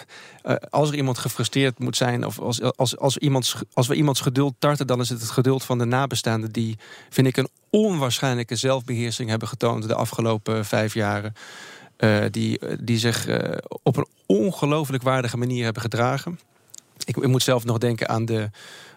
[0.43, 4.21] eh, als er iemand gefrustreerd moet zijn of als, als, als, iemands, als we iemands
[4.21, 6.77] geduld tarten, dan is het het geduld van de nabestaanden die
[7.11, 11.33] vind ik een onwaarschijnlijke zelfbeheersing hebben getoond de afgelopen vijf jaren.
[11.99, 13.39] Uh, die, die zich uh,
[13.83, 16.39] op een ongelooflijk waardige manier hebben gedragen.
[17.05, 18.51] Ik, ik, moet zelf nog denken aan de,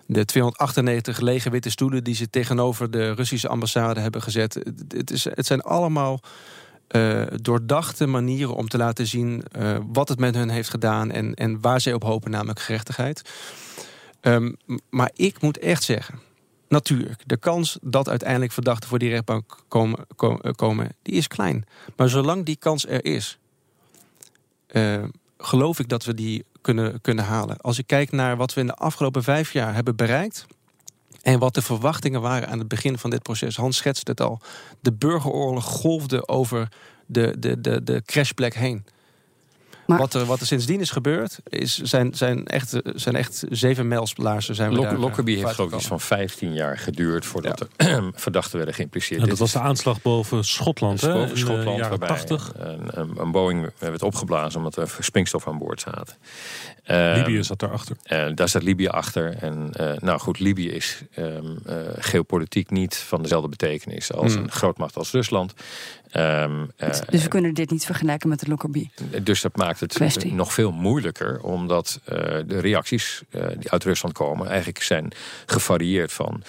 [0.06, 4.60] de 298 lege witte stoelen die ze tegenover de Russische ambassade hebben gezet.
[4.88, 6.20] Het, is, het zijn allemaal
[6.92, 9.44] uh, doordachte manieren om te laten zien
[9.92, 13.22] wat het met hun heeft gedaan en, en waar zij op hopen, namelijk gerechtigheid.
[14.22, 14.58] Um,
[14.90, 16.20] maar ik moet echt zeggen,
[16.68, 21.66] natuurlijk, de kans dat uiteindelijk verdachten voor die rechtbank komen, eh, komen, die is klein.
[21.96, 23.38] Maar zolang die kans er is,
[24.72, 25.04] uh,
[25.38, 27.58] geloof ik dat we die kunnen, kunnen halen.
[27.58, 30.46] Als ik kijk naar wat we in de afgelopen vijf jaar hebben bereikt.
[31.22, 33.56] En wat de verwachtingen waren aan het begin van dit proces.
[33.56, 34.40] Hans schetste het al.
[34.80, 36.70] De burgeroorlog golfde over
[37.06, 38.86] de, de, de, de crashplek heen.
[39.88, 44.08] Wat, er, wat er sindsdien is gebeurd, is, zijn, zijn, echt, zijn echt zeven.
[44.40, 47.86] Zijn we Lok, Lockerbie heeft geloof ik iets van 15 jaar geduurd voordat ja.
[47.86, 49.30] er verdachten werden geïmpliceerd.
[49.30, 51.14] dat was de aanslag boven Schotland, hè?
[51.14, 52.54] Boven Schotland, waarbij 80.
[52.58, 56.16] Een, een, een, Boeing werd opgeblazen omdat er springstof aan boord zaten.
[56.88, 57.98] Libië ehm, zat daarachter.
[58.12, 59.36] Uh, daar zat Libië achter.
[59.40, 64.44] En uh, nou goed, Libië is um, uh, geopolitiek niet van dezelfde betekenis als mm.
[64.44, 65.54] een grootmacht als Rusland.
[66.14, 68.92] Um, dus, dus we kunnen dit niet vergelijken met de Lockerbie.
[69.24, 70.34] Dus dat maakt het Kwestie.
[70.34, 72.00] nog veel moeilijker, omdat
[72.46, 73.22] de reacties
[73.58, 75.12] die uit Rusland komen eigenlijk zijn
[75.46, 76.44] gevarieerd van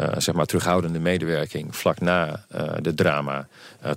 [0.00, 2.44] uh, zeg maar terughoudende medewerking vlak na
[2.80, 3.48] de drama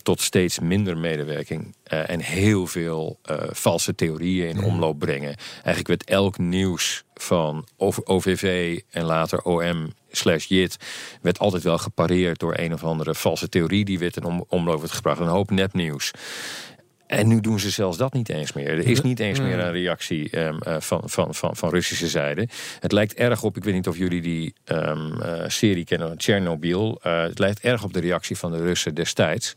[0.02, 3.20] tot steeds minder medewerking en heel veel
[3.52, 5.36] valse theorieën in omloop brengen.
[5.54, 7.68] Eigenlijk werd elk nieuws van
[8.04, 10.78] OVV en later OM slash JIT
[11.22, 14.80] werd altijd wel gepareerd door een of andere valse theorie die werd in om, omloop
[14.80, 15.20] werd gebracht.
[15.20, 16.12] Een hoop nepnieuws.
[17.18, 18.68] En nu doen ze zelfs dat niet eens meer.
[18.68, 22.48] Er is niet eens meer een reactie um, uh, van, van, van, van Russische zijde.
[22.80, 27.00] Het lijkt erg op, ik weet niet of jullie die um, uh, serie kennen, Chernobyl.
[27.06, 29.54] Uh, het lijkt erg op de reactie van de Russen destijds.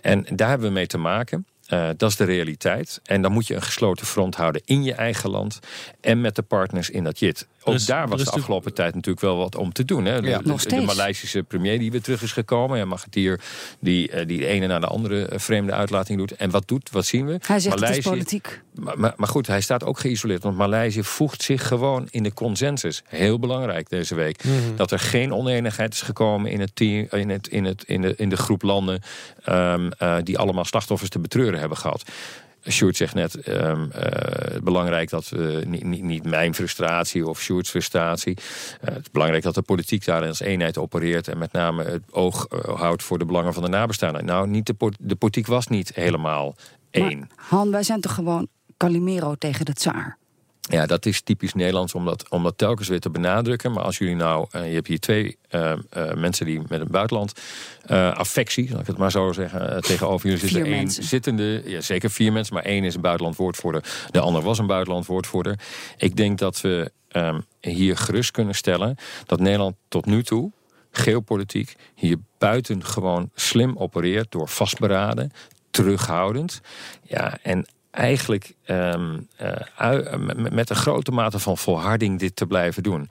[0.00, 1.46] En daar hebben we mee te maken.
[1.68, 3.00] Uh, dat is de realiteit.
[3.04, 5.58] En dan moet je een gesloten front houden in je eigen land
[6.00, 7.46] en met de partners in dat JIT.
[7.64, 10.04] Ook dus, daar was de afgelopen tijd natuurlijk wel wat om te doen.
[10.04, 10.20] Hè.
[10.20, 12.78] De, de, de, Maleisische premier die weer terug is gekomen.
[12.78, 13.40] Ja, Magatier
[13.80, 16.32] die, eh, die de ene na de andere eh, vreemde uitlating doet.
[16.32, 17.38] En wat doet, wat zien we?
[17.46, 18.62] Hij zegt Maleisië, het is politiek.
[18.74, 20.42] Maar, maar, maar, goed, hij staat ook geïsoleerd.
[20.42, 23.02] Want Maleisië voegt zich gewoon in de consensus.
[23.06, 24.44] Heel belangrijk deze week.
[24.44, 24.76] Mhm.
[24.76, 28.14] Dat er geen oneenigheid is gekomen in, het team, in, het, in, het, in, de,
[28.16, 29.00] in de groep landen...
[29.48, 32.02] Um, uh, die allemaal slachtoffers te betreuren hebben gehad.
[32.68, 38.36] Sjoerd zegt net, um, uh, belangrijk dat we niet, niet, mijn frustratie of Sjoerd's frustratie.
[38.36, 42.02] Uh, het is belangrijk dat de politiek daar als eenheid opereert en met name het
[42.10, 44.24] oog uh, houdt voor de belangen van de nabestaanden.
[44.24, 46.56] Nou, niet de, de politiek was niet helemaal
[46.90, 47.18] één.
[47.18, 50.18] Maar, Han, wij zijn toch gewoon Calimero tegen de tsaar?
[50.70, 53.72] Ja, dat is typisch Nederlands om dat, om dat telkens weer te benadrukken.
[53.72, 56.90] Maar als jullie nou, uh, je hebt hier twee uh, uh, mensen die met een
[56.90, 57.32] buitenland
[58.14, 60.72] affectie, zal ik het maar zo zeggen, tegenover jullie zitten.
[60.72, 63.84] één zittende, ja, zeker vier mensen, maar één is een buitenland woordvoerder.
[64.10, 65.58] De ander was een buitenland woordvoerder.
[65.96, 68.96] Ik denk dat we um, hier gerust kunnen stellen
[69.26, 70.52] dat Nederland tot nu toe
[70.92, 75.32] geopolitiek hier buiten gewoon slim opereert door vastberaden,
[75.70, 76.60] terughoudend.
[77.02, 80.14] Ja, en eigenlijk um, uh,
[80.50, 83.08] met een grote mate van volharding dit te blijven doen.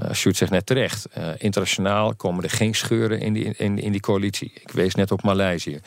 [0.00, 3.92] Uh, Sjoerd zegt net terecht, uh, internationaal komen er geen scheuren in die, in, in
[3.92, 4.52] die coalitie.
[4.54, 5.80] Ik wees net op Maleisië.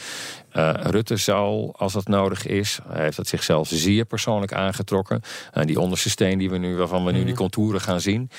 [0.82, 5.22] Rutte zal, als dat nodig is, hij heeft dat zichzelf zeer persoonlijk aangetrokken.
[5.64, 7.36] die onderste steen die we nu, waarvan we nu die mhm.
[7.36, 8.30] contouren gaan zien,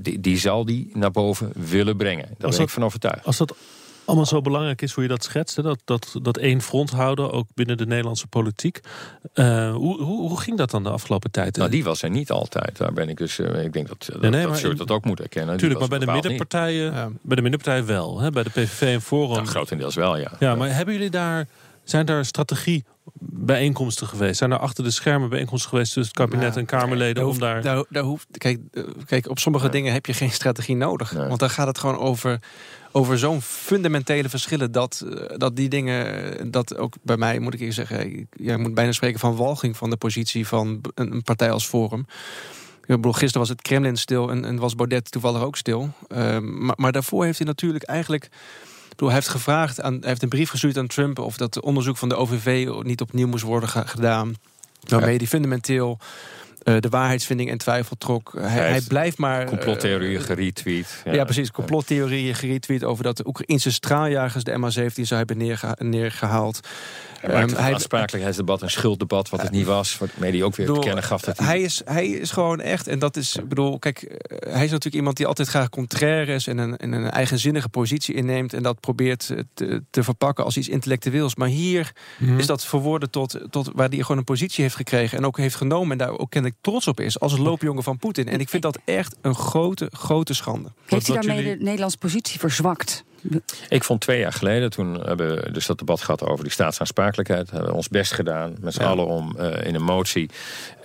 [0.00, 2.28] die, die zal die naar boven willen brengen.
[2.38, 3.24] Daar ben ik van overtuigd.
[3.24, 3.54] Als dat
[4.06, 5.62] allemaal zo belangrijk is hoe je dat schetste.
[5.62, 8.80] Dat, dat, dat één front houden, ook binnen de Nederlandse politiek.
[9.34, 11.56] Uh, hoe, hoe, hoe ging dat dan de afgelopen tijd?
[11.56, 12.76] Nou, die was er niet altijd.
[12.76, 13.38] Daar ben ik dus.
[13.38, 15.56] Uh, ik denk dat, dat, nee, dat dat ook moet erkennen.
[15.56, 18.20] Tuurlijk, maar bij de middenpartijen, bij de middenpartijen wel.
[18.20, 18.30] Hè?
[18.30, 19.44] Bij de PVV en Forum.
[19.44, 20.32] Ja, grotendeels wel, ja.
[20.38, 21.46] Ja, maar hebben jullie daar
[21.84, 22.84] Zijn er strategie
[23.20, 24.38] bijeenkomsten geweest?
[24.38, 27.62] Zijn er achter de schermen bijeenkomsten geweest tussen het kabinet Nou, en Kamerleden om daar.
[27.62, 31.12] Daar, daar hoeft, kijk, eh, kijk, op sommige dingen heb je geen strategie nodig.
[31.12, 32.38] Want dan gaat het gewoon over,
[32.96, 34.72] over zo'n fundamentele verschillen.
[34.72, 38.00] Dat, eh, dat die dingen, dat ook bij mij moet ik eerst zeggen.
[38.18, 41.50] ik- Ja, ik moet bijna spreken van walging van de positie van een, een partij
[41.50, 42.00] als Forum.
[42.80, 45.92] Ik bedoel, gisteren was het Kremlin stil en, en was Baudet toevallig ook stil.
[46.08, 48.28] Ehm, maar, maar daarvoor heeft hij natuurlijk eigenlijk.
[48.88, 51.96] Bedoel, hij heeft gevraagd aan, hij heeft een brief gestuurd aan Trump of dat onderzoek
[51.96, 54.34] van de OVV niet opnieuw moest worden ge- gedaan.
[54.88, 55.98] Waarmee hij fundamenteel
[56.66, 58.32] eh, de waarheidsvinding in twijfel trok.
[58.38, 59.40] Hij, blijft maar.
[59.42, 61.02] eh, Complottheorieën geretweet.
[61.04, 61.50] ja, precies.
[61.50, 66.60] Complottheorieën geretweet over dat de Oekraïnse straaljagers de MH17 zou hebben neergeha- neergehaald.
[67.20, 69.98] Hij maakte het aansprakelijkheidsdebat een schulddebat, wat het niet was.
[69.98, 71.46] Waarmee hij ook weer te bedoel, kennen gaf dat hij...
[71.46, 74.70] hij, is, hij is gewoon echt, en dat is, ik bedoel, kijk, eh, hij is
[74.70, 78.62] natuurlijk iemand die altijd graag contrair is en een, en een eigenzinnige positie inneemt en
[78.62, 81.34] dat probeert te, te verpakken als iets intellectueels.
[81.34, 82.38] Maar hier Mhm.
[82.38, 85.54] is dat verwoorden tot, tot waar hij gewoon een positie heeft gekregen en ook heeft
[85.54, 88.28] genomen en daar ook kennelijk trots op is als loopjongen van Poetin.
[88.28, 90.68] En ik vind dat echt een grote, grote schande.
[90.86, 93.04] Heeft hij daarmee de Nederlandse positie verzwakt?
[93.68, 97.50] Ik vond twee jaar geleden, toen hebben we dus dat debat gehad over die staatsaansprakelijkheid.
[97.50, 98.88] Hebben we ons best gedaan met z'n Ja.
[98.88, 100.30] allen om eh, in een motie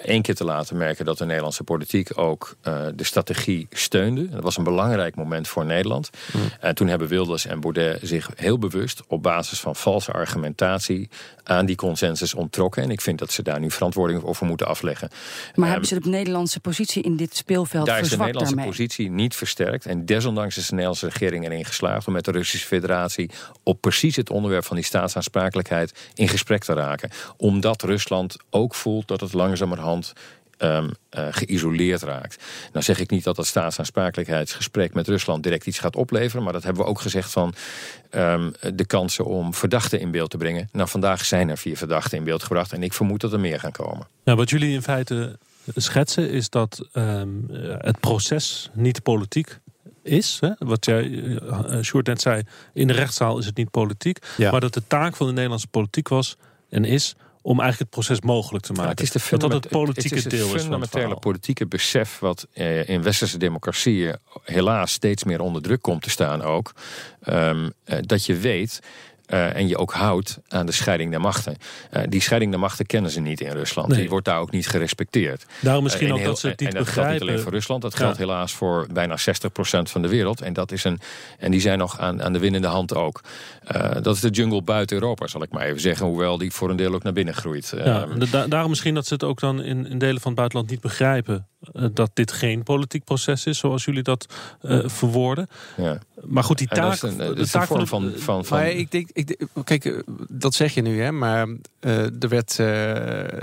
[0.05, 4.29] één keer te laten merken dat de Nederlandse politiek ook eh, de strategie steunde.
[4.29, 6.09] Dat was een belangrijk moment voor Nederland.
[6.59, 11.09] En toen hebben Wilders en Baudet zich heel bewust op basis van valse argumentatie
[11.43, 12.83] aan die consensus onttrokken.
[12.83, 15.09] En ik vind dat ze daar nu verantwoording over moeten afleggen.
[15.09, 15.19] Maar
[15.55, 18.71] Ehm, hebben ze de Nederlandse positie in dit speelveld daar is de Nederlandse daarmee?
[18.71, 19.85] positie niet versterkt.
[19.85, 23.29] En desondanks is de Nederlandse regering erin geslaagd om met de Russische Federatie
[23.63, 27.09] op precies het onderwerp van die staatsaansprakelijkheid in gesprek te raken.
[27.37, 29.90] Omdat Rusland ook voelt dat het langzamerhand
[30.57, 32.43] ehm, eh, geïsoleerd raakt.
[32.71, 36.43] Nou zeg ik niet dat dat staatsaansprakelijkheidsgesprek met Rusland direct iets gaat opleveren.
[36.43, 37.53] Maar dat hebben we ook gezegd van
[38.09, 40.69] ehm, de kansen om verdachten in beeld te brengen.
[40.71, 42.73] Nou, vandaag zijn er vier verdachten in beeld gebracht.
[42.73, 44.07] En ik vermoed dat er meer gaan komen.
[44.23, 45.37] Ja, wat jullie in feite
[45.75, 47.29] schetsen is dat ehm,
[47.77, 49.59] het proces niet politiek
[50.03, 50.37] is.
[50.39, 50.49] Hè?
[50.57, 54.19] Wat jij, uh, Sjoerd net zei, in de rechtszaal is het niet politiek.
[54.37, 54.51] Ja.
[54.51, 56.37] Maar dat de taak van de Nederlandse politiek was
[56.69, 58.85] en is om eigenlijk het proces mogelijk te maken.
[58.85, 61.15] Ja, het is de dat dat het politieke het is deel is van het fundamentele
[61.15, 66.41] politieke besef wat eh, in westerse democratieën helaas steeds meer onder druk komt te staan
[66.41, 66.73] ook.
[67.21, 68.79] Ehm, eh, dat je weet
[69.31, 71.55] eh, en je ook houdt aan de scheiding der machten.
[71.89, 73.87] Eh, die scheiding der machten kennen ze niet in Rusland.
[73.87, 73.99] Nee.
[73.99, 75.45] Die wordt daar ook niet gerespecteerd.
[75.61, 77.27] Daarom misschien Eh, in ook dat ze het en niet dat geldt niet begrijpen.
[77.27, 77.97] alleen voor Rusland, dat Ja.
[77.97, 80.41] geldt helaas voor bijna 60% van de wereld.
[80.41, 80.99] En, dat is een,
[81.39, 83.21] en die zijn nog aan, aan de winnende hand ook.
[84.01, 86.05] Dat is de jungle buiten Europa, zal ik maar even zeggen.
[86.05, 87.73] Hoewel die voor een deel ook naar binnen groeit.
[87.75, 90.35] Ja, Ehm, da- daarom misschien dat ze het ook dan in, in delen van het
[90.39, 91.45] buitenland niet begrijpen.
[91.93, 94.33] dat dit geen politiek proces is, zoals jullie dat
[94.85, 95.47] verwoorden.
[95.77, 95.97] ja.
[96.25, 96.77] Maar goed, die taak.
[96.77, 99.85] dat is een, dat de taak vorm van, van, van Maar ik denk, ik, kijk,
[99.85, 101.47] eh, dat zeg je nu, hè, maar
[101.79, 102.65] eh, er werd, eh,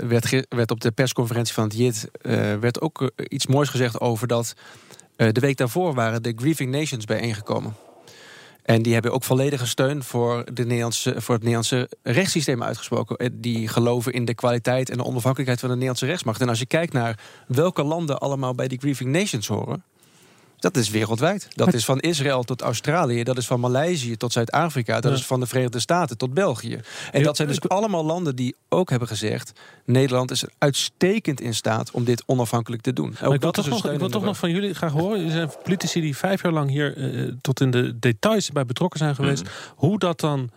[0.07, 3.99] werd, werd op de persconferentie van het JIT eh, werd ook eh, iets moois gezegd
[3.99, 4.53] over dat
[5.15, 7.75] eh, de week daarvoor waren de Grieving Nations bijeengekomen.
[8.63, 13.17] En die hebben ook volledige steun voor, de Nederlandse, voor het Nederlandse rechtssysteem uitgesproken.
[13.17, 16.41] Eh, Die geloven in de kwaliteit en de onafhankelijkheid van de Nederlandse rechtsmacht.
[16.41, 19.83] En als je kijkt naar welke landen allemaal bij die Grieving Nations horen.
[20.59, 21.47] Dat is wereldwijd.
[21.49, 23.23] Dat is van Israël tot Australië.
[23.23, 24.99] Dat is van Maleisië tot Zuid-Afrika.
[24.99, 25.17] Dat Ja.
[25.17, 26.79] is van de Verenigde Staten tot België.
[27.11, 29.51] En dat zijn dus allemaal landen die ook hebben gezegd...
[29.85, 33.07] Nederland is uitstekend in staat om dit onafhankelijk te doen.
[33.09, 35.25] Ook ik wil dat toch, nog, ik wil toch nog van jullie graag horen.
[35.25, 38.99] Er zijn politici die vijf jaar lang hier eh, tot in de details bij betrokken
[38.99, 39.43] zijn geweest.
[39.75, 40.49] Hoe dat dan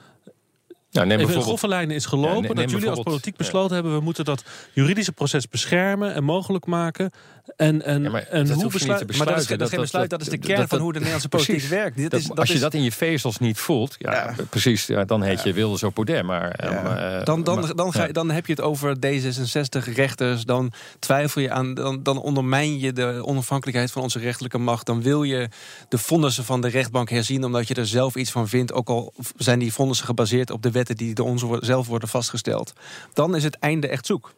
[0.91, 2.35] Nou, neem even bijvoorbeeld- lijnen is gelopen.
[2.35, 3.39] Ja, neem dat jullie als politiek ja.
[3.45, 3.95] besloten hebben...
[3.95, 7.11] we moeten dat juridische proces beschermen en mogelijk maken.
[7.57, 9.09] En, en, Ja, maar en dat hoe hoef je niet te besluit...
[9.09, 9.59] Maar dat is, besluiten.
[9.59, 11.71] dat is geen besluit, dat is de kern dat- van hoe de Nederlandse politiek precies.
[11.71, 11.97] werkt.
[11.97, 14.35] Dit is, dat als je is, dat in je vezels niet voelt, ja, Ja.
[14.51, 16.25] precies, ja, dan heet je wilde zo poder.
[16.25, 18.13] Maar, eh, dan, dan, dan, ga je, ja.
[18.13, 20.45] dan heb je het over D66-rechters.
[20.45, 21.75] Dan twijfel je aan.
[21.75, 24.87] Dan, dan ondermijn je de onafhankelijkheid van onze rechterlijke macht.
[24.87, 25.49] Dan wil je
[25.89, 27.45] de vonnissen van de rechtbank herzien.
[27.45, 28.73] omdat je er zelf iets van vindt.
[28.73, 32.73] Ook al zijn die vonnissen gebaseerd op de wetten die door ons zelf worden vastgesteld.
[33.13, 34.33] Dan is het einde echt zoek.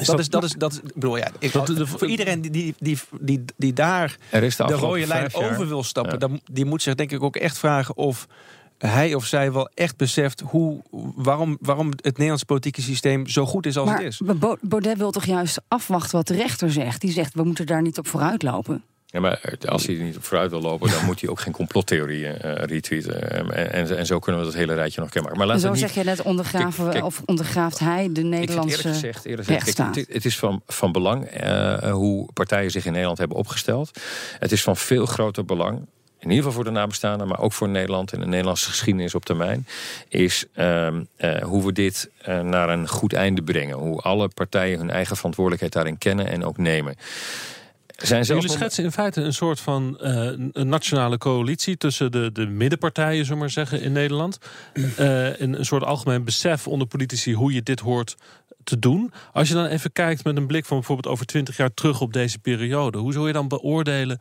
[0.00, 2.40] Is dat, dat- is, dat is, dat is, bedoel, ja, ik, Dat de- voor iedereen
[2.40, 6.18] die, die, die, die, die daar Er is de, rode lijn over wil stappen, Ja.
[6.18, 8.26] dan, die moet zich denk ik ook echt vragen of
[8.78, 10.82] hij of zij wel echt beseft hoe,
[11.14, 14.20] waarom, waarom het Nederlandse politieke systeem zo goed is als maar het is.
[14.60, 17.00] Baudet wil toch juist afwachten wat de rechter zegt.
[17.00, 18.82] Die zegt, we moeten daar niet op vooruit lopen.
[19.10, 21.52] Ja, maar als hij er niet op vooruit wil lopen, dan moet hij ook geen
[21.52, 23.50] complottheorieën eh, retweeten.
[23.72, 25.30] En, en zo kunnen we dat hele rijtje nog kennen.
[25.30, 28.08] Maar En laten zo we niet, zeg je net, ondergraven, Kijk, kijk, of ondergraaft hij
[28.12, 31.92] de Ik Nederlandse eerlijk gezegd, eerlijk gezegd kijk, het, het is van, van belang eh,
[31.92, 33.90] hoe partijen zich in Nederland hebben opgesteld.
[34.38, 35.86] Het is van veel groter belang
[36.20, 39.24] in ieder geval voor de nabestaanden, maar ook voor Nederland en de Nederlandse geschiedenis op
[39.24, 39.66] termijn,
[40.08, 43.76] is ehm, eh, hoe we dit uh, naar een goed einde brengen.
[43.76, 46.96] Hoe alle partijen hun eigen verantwoordelijkheid daarin kennen en ook nemen.
[48.02, 52.46] Zijn Jullie schetsen in feite een soort van uh, een nationale coalitie tussen de, de
[52.46, 54.38] middenpartijen, zullen maar zeggen, in Nederland.
[54.74, 58.16] Uh, een, een soort algemeen besef onder politici hoe je dit hoort
[58.70, 59.12] te doen.
[59.32, 62.12] Als je dan even kijkt met een blik van bijvoorbeeld over twintig jaar terug op
[62.12, 64.20] deze periode, hoe zou je dan beoordelen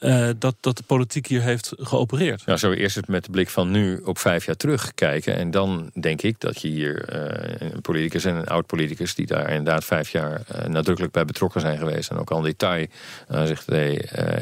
[0.00, 2.46] uh, dat, dat de politiek hier heeft geopereerd?
[2.46, 5.36] Nou, zo eerst het met de blik van nu op vijf jaar terug kijken.
[5.36, 9.14] En dan denk ik dat je hier uh, een politicus en een oud-politicus...
[9.14, 12.10] die daar inderdaad vijf jaar uh, nadrukkelijk bij betrokken zijn geweest...
[12.10, 12.86] en ook al in detail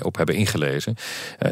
[0.03, 0.95] op hebben ingelezen...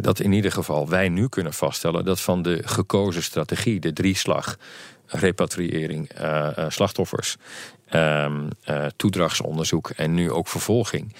[0.01, 2.05] dat in ieder geval wij nu kunnen vaststellen...
[2.05, 4.57] dat van de gekozen strategie, de drieslag
[5.15, 7.37] repatriëring, uh, uh, slachtoffers
[7.95, 11.15] um, uh, toedrachtsonderzoek en nu ook vervolging,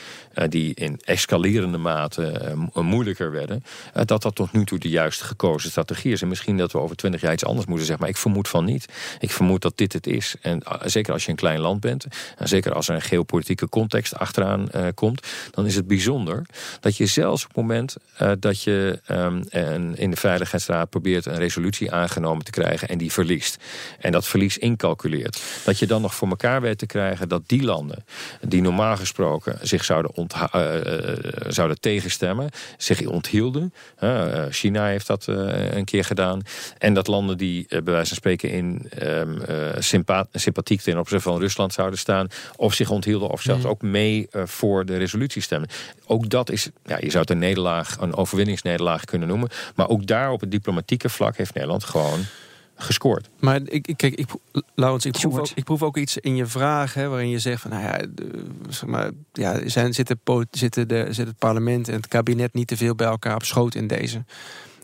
[0.49, 3.65] die in escalerende mate moeilijker werden,
[4.05, 6.23] dat dat tot nu toe de juiste gekozen strategie is.
[6.23, 8.65] En misschien dat we over twintig jaar iets anders moeten zeggen, maar ik vermoed van
[8.65, 8.87] niet.
[9.19, 10.35] Ik vermoed dat dit het is.
[10.41, 14.17] En zeker als je een klein land bent, en zeker als er een geopolitieke context
[14.17, 16.43] achteraan komt, dan is het bijzonder
[16.81, 17.97] dat je zelfs op het moment
[18.39, 19.43] dat je um,
[19.95, 23.57] in de Veiligheidsraad probeert een resolutie aangenomen te krijgen en die verliest.
[23.99, 25.43] En dat verlies incalculeert.
[25.65, 28.05] Dat je dan nog voor elkaar te krijgen dat die landen
[28.41, 30.71] die normaal gesproken zich zouden, uh,
[31.49, 33.73] zouden tegenstemmen, zich onthielden.
[34.51, 36.43] China heeft dat een keer gedaan.
[36.79, 39.41] En dat landen die bij wijze van spreken in um,
[40.33, 43.71] sympathiek ten opzichte van Rusland zouden staan, of zich onthielden of zelfs mm.
[43.71, 45.69] ook mee voor de resolutie stemmen.
[46.07, 49.49] Ook dat is, ja, je zou het een nederlaag, een overwinningsnederlaag kunnen noemen.
[49.75, 52.25] Maar ook daar op het diplomatieke vlak heeft Nederland gewoon
[52.77, 53.29] gescoord.
[53.41, 54.29] Maar ik, ik, kijk, ik,
[54.75, 57.63] Laurens, ik proef, ook, ik proef ook iets in je vraag hè, waarin je zegt
[57.63, 58.07] van, nou ja,
[58.69, 60.21] zeg maar, ja zijn, zitten,
[60.51, 63.75] zitten, de, zit het parlement en het kabinet niet te veel bij elkaar op schoot
[63.75, 64.25] in deze.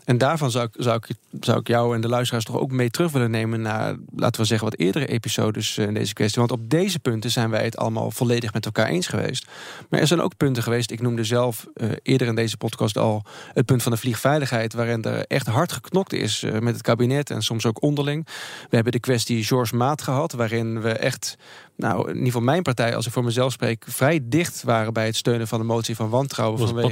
[0.05, 2.89] En daarvan zou ik, zou, ik, zou ik jou en de luisteraars toch ook mee
[2.89, 6.39] terug willen nemen naar, laten we zeggen, wat eerdere episodes eh, in deze kwestie.
[6.39, 9.47] Want op deze punten zijn wij het allemaal volledig met elkaar eens geweest.
[9.89, 13.23] Maar er zijn ook punten geweest, ik noemde zelf uh, eerder in deze podcast al
[13.53, 17.29] het punt van de vliegveiligheid, waarin er echt hard geknokt is uh, met het kabinet
[17.29, 18.25] en soms ook onderling.
[18.69, 21.37] We hebben de kwestie George Maat gehad, waarin we echt
[21.81, 25.05] nou, in ieder geval mijn partij, als ik voor mezelf spreek, vrij dicht waren bij
[25.05, 26.59] het steunen van de motie van wantrouwen.
[26.59, 26.87] Was vanwege,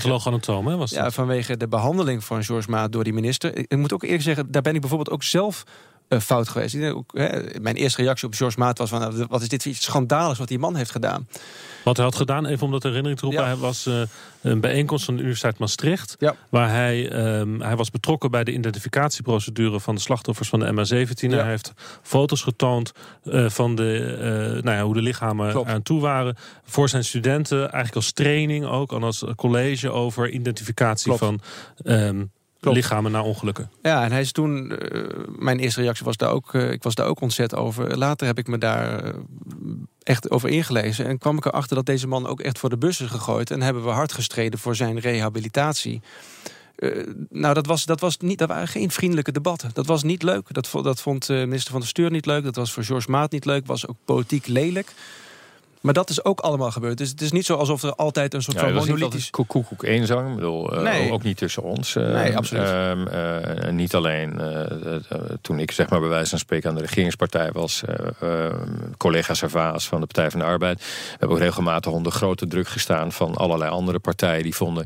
[0.68, 0.78] hè?
[0.78, 3.58] Was ja, vanwege de behandeling van George Maat door die minister.
[3.58, 5.64] Ik moet ook eerlijk zeggen, daar ben ik bijvoorbeeld ook zelf
[6.10, 6.76] fout geweest.
[7.62, 10.48] Mijn eerste reactie op George Maat was van, nou, wat is dit iets schandaligs wat
[10.48, 11.28] die man heeft gedaan.
[11.84, 14.02] Wat hij had gedaan, even om dat herinnering te roepen, hij was uh,
[14.42, 16.16] een bijeenkomst van de Universiteit Maastricht.
[16.20, 16.36] Ja.
[16.50, 21.30] Waar hij, um, hij was betrokken bij de identificatieprocedure van de slachtoffers van de MH17.
[21.30, 21.38] Ja.
[21.38, 22.92] Hij heeft foto's getoond
[23.24, 24.18] uh, van de,
[24.56, 25.70] uh, nou ja, hoe de lichamen Klopt.
[25.70, 26.36] aan toe waren.
[26.64, 31.20] Voor zijn studenten, eigenlijk als training ook, en als college over identificatie Klopt.
[31.20, 31.40] van
[31.84, 32.78] um, Klopt.
[32.78, 33.72] lichamen na ongelukken.
[33.82, 34.72] Ja, en hij is toen.
[34.94, 35.04] Uh,
[35.38, 36.54] mijn eerste reactie was daar ook.
[36.54, 37.98] Uh, ik was daar ook ontzet over.
[37.98, 39.14] Later heb ik me daar uh,
[40.04, 41.06] echt over ingelezen.
[41.06, 43.52] En kwam ik erachter dat deze man ook echt voor de bus is gegooid.
[43.52, 46.02] En hebben we hard gestreden voor zijn rehabilitatie.
[47.30, 49.70] nou, dat, was, dat, was niet, dat waren geen vriendelijke debatten.
[49.74, 50.54] Dat was niet leuk.
[50.54, 52.44] Dat, dat vond minister van de Stuur niet leuk.
[52.44, 53.66] Dat was voor George Maat niet leuk.
[53.66, 54.94] Was ook politiek lelijk.
[55.80, 56.98] Maar dat is ook allemaal gebeurd.
[56.98, 59.30] Dus het is niet zo alsof er altijd een soort ja, van monolithisch...
[59.30, 60.30] Koek, koek, koek eenzang.
[60.30, 61.12] Ik bedoel, uh, nee.
[61.12, 61.96] Ook niet tussen ons.
[61.96, 62.68] Uh, nee, absoluut.
[63.14, 64.42] Uh, niet alleen
[65.42, 67.84] toen ik zeg maar bij wijze van spreken aan de regeringspartij was.
[68.98, 70.80] collega Servaas van de Partij van de Arbeid.
[70.80, 74.44] We hebben ook regelmatig onder grote druk gestaan van allerlei andere partijen.
[74.44, 74.86] Die vonden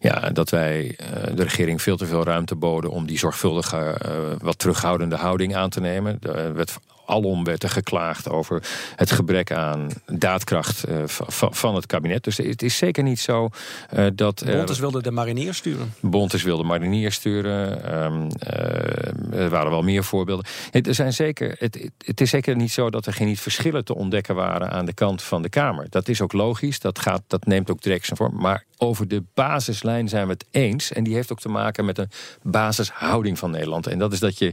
[0.00, 0.96] ja, dat wij
[1.34, 2.90] de regering veel te veel ruimte boden...
[2.90, 3.96] om die zorgvuldige,
[4.40, 6.18] wat terughoudende houding aan te nemen.
[6.22, 8.62] Er werd alom werd er geklaagd over
[8.96, 11.02] het gebrek aan daadkracht uh,
[11.50, 12.24] van het kabinet.
[12.24, 13.48] Dus het is zeker niet zo
[13.94, 14.44] uh, dat...
[14.46, 15.94] Bontes wilde de mariniers sturen.
[16.00, 17.94] Bontes wilde mariniers sturen.
[18.02, 20.46] Um, uh, er waren wel meer voorbeelden.
[20.70, 23.94] Het, er zijn zeker, het, het is zeker niet zo dat er geen verschillen te
[23.94, 25.86] ontdekken waren aan de kant van de Kamer.
[25.88, 28.36] Dat is ook logisch, dat, gaat, dat neemt ook direct zijn vorm.
[28.36, 30.92] Maar over de basislijn zijn we het eens.
[30.92, 32.10] En die heeft ook te maken met een
[32.42, 33.86] basishouding van Nederland.
[33.86, 34.52] En dat is dat je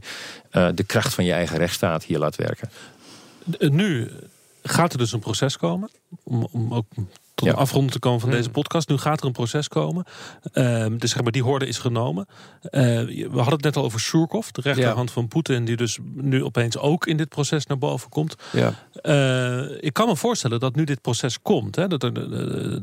[0.51, 2.69] uh, de kracht van je eigen rechtsstaat hier laat werken.
[3.59, 4.11] Nu
[4.63, 5.89] gaat er dus een proces komen.
[6.23, 6.85] Om, om ook
[7.39, 7.53] tot ja.
[7.53, 8.89] een afronding te komen van deze podcast.
[8.89, 10.05] Nu gaat er een proces komen.
[10.53, 12.25] Uh, dus zeg maar, die horde is genomen.
[12.63, 15.13] Uh, we hadden het net al over Surkov, de rechterhand ja.
[15.13, 18.35] van Poetin, die dus nu opeens ook in dit proces naar boven komt.
[18.51, 18.73] Ja.
[19.03, 22.13] Uh, ik kan me voorstellen dat nu dit proces komt, hè, dat er,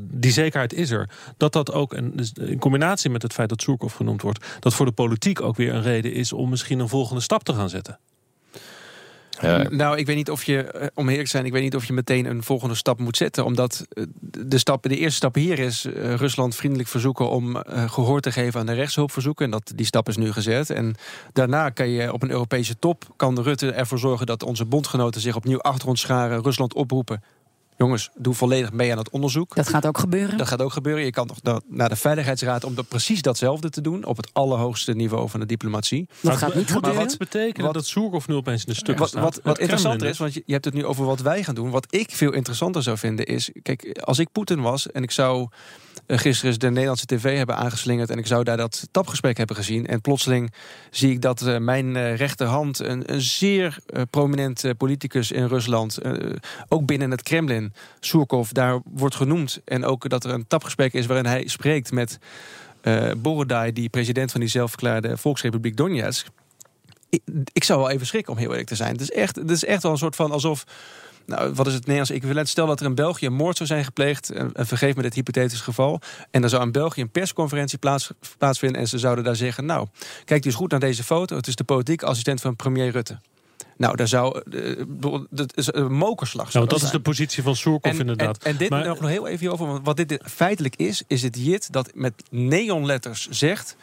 [0.01, 3.63] die zekerheid is er, dat dat ook en dus in combinatie met het feit dat
[3.63, 6.89] Surkov genoemd wordt, dat voor de politiek ook weer een reden is om misschien een
[6.89, 7.99] volgende stap te gaan zetten.
[9.69, 11.85] Nou, ik weet niet of je, eh, om eerlijk te zijn, ik weet niet of
[11.85, 13.45] je meteen een volgende stap moet zetten.
[13.45, 18.21] Omdat eh, de, stap, de eerste stap hier is uh, Rusland vriendelijk verzoeken om gehoor
[18.21, 19.45] te geven aan de rechtshulpverzoeken.
[19.45, 20.71] En dat, die stap is nu gezet.
[20.71, 20.95] En
[21.33, 25.37] daarna kan je op een Europese top, kan Rutte ervoor zorgen dat onze bondgenoten zich
[25.37, 27.23] opnieuw achter ons scharen, Rusland oproepen
[27.77, 29.55] jongens, doe volledig mee aan het onderzoek.
[29.55, 30.39] Dat gaat ook gebeuren?
[30.39, 31.05] Dat gaat ook gebeuren.
[31.05, 34.05] Je kan nog naar de Veiligheidsraad om dat precies datzelfde te doen.
[34.05, 36.09] Op het allerhoogste niveau van de diplomatie.
[36.21, 37.01] Dat gaat niet gebeuren.
[37.01, 40.35] Wat betekent dat Soerkov nu opeens in de stukken wat, Wat, wat interessanter is, want
[40.35, 41.71] je, je, hebt het nu over wat wij gaan doen.
[41.71, 43.51] Wat ik veel interessanter zou vinden is...
[43.63, 45.49] Kijk, als ik Poetin was en ik zou
[46.07, 48.11] uh, gisteren de Nederlandse tv hebben aangeslingerd...
[48.11, 49.87] en ik zou daar dat tapgesprek hebben gezien...
[49.87, 50.53] en plotseling
[50.91, 52.79] zie ik dat uh, mijn uh, rechterhand...
[52.79, 53.79] een, een zeer
[54.11, 55.99] prominent politicus in Rusland...
[56.69, 59.61] ook binnen het Kremlin, Surkov, daar wordt genoemd...
[59.65, 62.19] en ook dat er een tapgesprek is waarin hij spreekt met...
[62.87, 66.27] Uh, Borodai, die president van die zelfverklaarde Volksrepubliek Donetsk.
[67.09, 68.93] Ik, ik, zou wel even schrikken om heel eerlijk te zijn.
[68.93, 70.65] Het is echt, het is echt wel een soort van alsof
[71.27, 72.49] nou, wat is het Nederlands equivalent?
[72.49, 75.61] Stel dat er in België een moord zou zijn gepleegd, en, vergeef me dit hypothetisch
[75.61, 76.01] geval,
[76.31, 79.87] en er zou in België een persconferentie plaats, plaatsvinden en ze zouden daar zeggen, nou,
[80.25, 83.19] kijk dus goed naar deze foto, het is de politieke assistent van premier Rutte.
[83.77, 84.43] Nou, daar zou.
[84.51, 86.53] Uh, dat is een mokerslag.
[86.53, 88.43] Nou, dat is de positie van Soerkov, inderdaad.
[88.43, 89.67] En, en dit nog heel even over.
[89.67, 93.77] Want wat dit feitelijk is, is het JIT dat met neonletters zegt.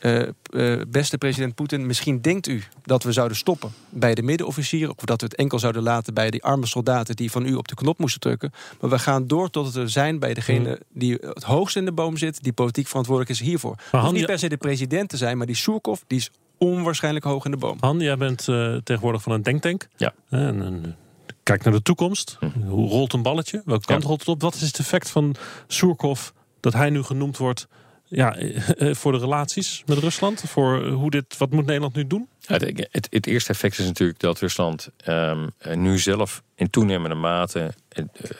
[0.00, 4.94] Uh, uh, beste president Poetin, misschien denkt u dat we zouden stoppen bij de middenofficieren.
[4.96, 7.68] Of dat we het enkel zouden laten bij die arme soldaten die van u op
[7.68, 8.52] de knop moesten drukken.
[8.80, 10.78] Maar we gaan door tot het er zijn bij degene hmm.
[10.92, 13.76] die het hoogst in de boom zit, die politiek verantwoordelijk is hiervoor.
[13.92, 17.24] Maar Han, niet per se de president te zijn, maar die Surkov, die is onwaarschijnlijk
[17.24, 17.76] hoog in de boom.
[17.80, 19.88] Han, jij bent uh, tegenwoordig van een denktank.
[19.96, 20.14] Ja.
[20.28, 20.96] En,
[21.42, 22.36] kijk naar de toekomst.
[22.40, 22.68] Hm.
[22.68, 23.62] Hoe rolt een balletje?
[23.64, 24.40] Welke kant rolt het op?
[24.40, 25.34] Wat is het effect van
[25.66, 26.28] Surkov
[26.60, 27.68] dat hij nu genoemd wordt
[28.08, 30.42] ja, eh, voor de relaties met Rusland?
[30.46, 32.28] Voor hoe dit, wat moet Nederland nu doen?
[32.46, 37.74] het, het, het, eerste effect is natuurlijk dat Rusland um, nu zelf in toenemende mate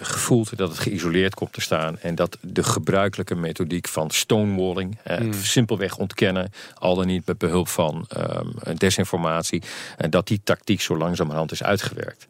[0.00, 1.98] gevoelt dat het geïsoleerd komt te staan.
[1.98, 7.68] En dat de gebruikelijke methodiek van stonewalling, uh, simpelweg ontkennen, al dan niet met behulp
[7.68, 9.62] van um, desinformatie,
[9.96, 12.26] en dat die tactiek zo langzamerhand is uitgewerkt.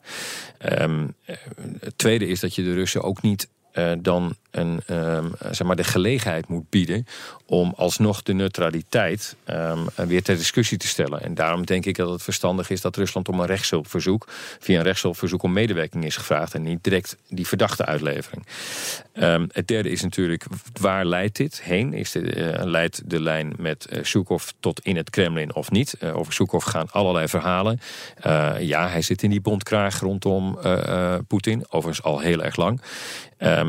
[0.80, 1.14] Um,
[1.80, 3.48] het tweede is dat je de Russen ook niet
[3.78, 7.06] uh, dan een, um, zeg maar de gelegenheid moet bieden
[7.46, 11.22] om alsnog de neutraliteit um, weer ter discussie te stellen.
[11.22, 14.26] En daarom denk ik dat het verstandig is dat Rusland om een rechtshulpverzoek,
[14.58, 18.46] via een rechtshulpverzoek om medewerking is gevraagd en niet direct die verdachte uitlevering.
[19.14, 20.44] Um, het derde is natuurlijk,
[20.80, 21.92] waar leidt dit heen?
[21.92, 25.96] Is de, uh, leidt de lijn met uh, tot in het Kremlin of niet?
[26.12, 27.80] Over Zhukov gaan allerlei verhalen.
[28.60, 30.58] ja, hij zit in die bondkraag rondom
[31.26, 32.80] Poetin, overigens al heel erg lang.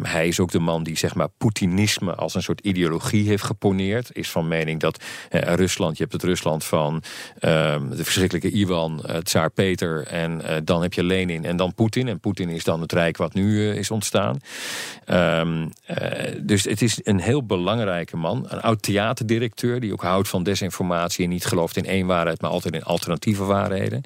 [0.04, 4.10] Hij is ook de man die zeg maar Poetinisme als een soort ideologie heeft geponeerd.
[4.14, 9.04] Is van mening dat uh, Rusland, je hebt het Rusland van um, de verschrikkelijke Iwan,
[9.06, 12.08] uh, Tsaar Peter en uh, dan heb je Lenin en dan Poetin.
[12.08, 14.40] En Poetin is dan het rijk wat nu is ontstaan.
[15.08, 15.72] Um,
[16.42, 18.46] dus het is een heel belangrijke man.
[18.50, 22.52] Een oud theaterdirecteur die ook houdt van desinformatie en niet gelooft in één waarheid, maar
[22.52, 24.04] altijd in alternatieve waarheden.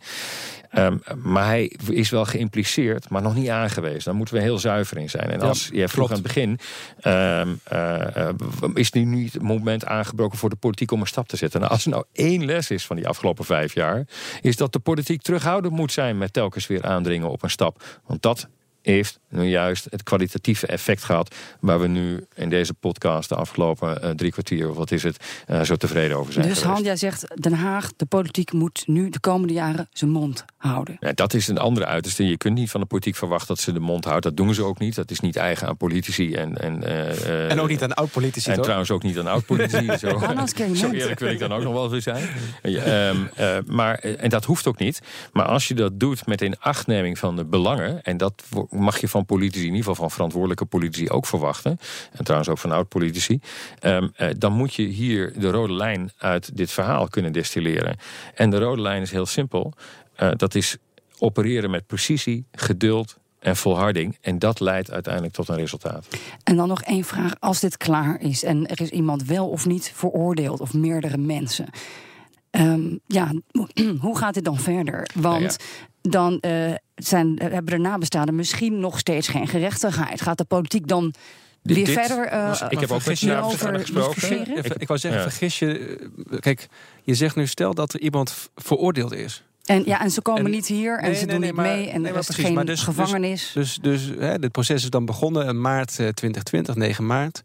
[0.77, 4.03] Um, maar hij is wel geïmpliceerd, maar nog niet aangewezen.
[4.03, 5.29] Daar moeten we heel zuiver in zijn.
[5.29, 6.59] En als ja, jij vroeg aan het begin,
[7.03, 8.29] um, uh,
[8.73, 11.59] is nu niet het moment aangebroken voor de politiek om een stap te zetten?
[11.59, 14.07] Nou, als er nou één les is van die afgelopen vijf jaar,
[14.41, 17.83] is dat de politiek terughoudend moet zijn met telkens weer aandringen op een stap.
[18.05, 18.47] Want dat
[18.81, 21.35] heeft nu juist het kwalitatieve effect gehad...
[21.59, 24.69] waar we nu in deze podcast de afgelopen uh, drie kwartier...
[24.69, 27.91] of wat is het, uh, zo tevreden over zijn Dus Han, jij zegt Den Haag,
[27.95, 30.97] de politiek moet nu de komende jaren zijn mond houden.
[30.99, 32.27] Ja, dat is een andere uiterste.
[32.27, 34.23] Je kunt niet van de politiek verwachten dat ze de mond houdt.
[34.23, 34.95] Dat doen ze ook niet.
[34.95, 36.33] Dat is niet eigen aan politici.
[36.33, 39.85] En, en, uh, en ook niet aan oud-politici, En trouwens ook niet aan oud-politici.
[39.97, 40.19] zo,
[40.75, 42.29] zo eerlijk wil ik dan ook nog wel weer zijn.
[42.61, 43.29] um,
[43.67, 45.01] maar, en dat hoeft ook niet.
[45.31, 48.03] Maar als je dat doet met een achtneming van de belangen...
[48.03, 51.79] en dat mag je van politici, in ieder geval van verantwoordelijke politici ook verwachten.
[52.11, 53.39] En trouwens ook van oud-politici.
[53.83, 57.97] Um, dan moet je hier de rode lijn uit dit verhaal kunnen destilleren.
[58.35, 59.73] En de rode lijn is heel simpel.
[60.19, 60.77] Uh, dat is
[61.19, 64.17] opereren met precisie, geduld en volharding.
[64.21, 66.07] En dat leidt uiteindelijk tot een resultaat.
[66.43, 67.33] En dan nog één vraag.
[67.39, 70.59] Als dit klaar is en er is iemand wel of niet veroordeeld...
[70.59, 71.69] of meerdere mensen...
[72.51, 73.31] Um, ja,
[73.99, 75.09] hoe gaat dit dan verder?
[75.13, 75.57] Want
[76.01, 80.21] dan uh, zijn, eh, hebben de nabestaanden misschien nog steeds geen gerechtigheid.
[80.21, 81.13] Gaat de politiek dan
[81.61, 84.55] weer verder uh, Ik heb ook met je over gesproken.
[84.77, 85.99] Ik wou zeggen, vergis je...
[86.39, 86.67] Kijk,
[87.03, 89.43] je zegt nu stel dat er iemand veroordeeld is.
[89.65, 92.25] En, ja, en ze komen niet hier en ze doen niet mee en er is
[92.25, 93.51] precies, geen dus, dus- gevangenis.
[93.53, 97.41] Dus, dus, dus hè, dit proces is dan begonnen in maart 2020, 9 maart.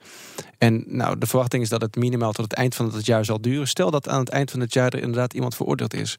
[0.58, 3.40] En nou, de verwachting is dat het minimaal tot het eind van het jaar zal
[3.40, 3.68] duren.
[3.68, 6.16] Stel dat aan het eind van het jaar er inderdaad iemand veroordeeld is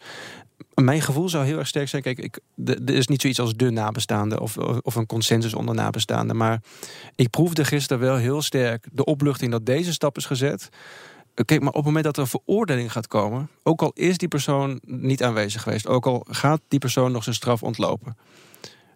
[0.73, 2.01] mijn gevoel zou heel erg sterk zijn.
[2.01, 6.37] Kijk, ik, er is niet zoiets als de nabestaande of, of een consensus onder nabestaanden.
[6.37, 6.61] Maar
[7.15, 10.69] ik proefde gisteren wel heel sterk de opluchting dat deze stap is gezet.
[11.45, 14.27] Kijk, maar op het moment dat er een veroordeling gaat komen, ook al is die
[14.27, 18.17] persoon niet aanwezig geweest, ook al gaat die persoon nog zijn straf ontlopen.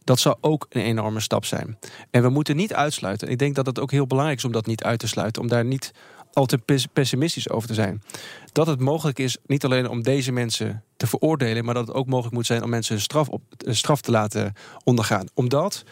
[0.03, 1.78] Dat zou ook een enorme stap zijn.
[2.09, 3.28] En we moeten niet uitsluiten.
[3.28, 5.41] Ik denk dat het ook heel belangrijk is om dat niet uit te sluiten.
[5.41, 5.91] Om daar niet
[6.34, 8.03] al te pessimistisch over te zijn.
[8.51, 12.07] Dat het mogelijk is, niet alleen om deze mensen te veroordelen, maar dat het ook
[12.07, 14.53] mogelijk moet zijn om mensen een straf, op, een straf te laten
[14.84, 15.27] ondergaan.
[15.34, 15.84] Omdat,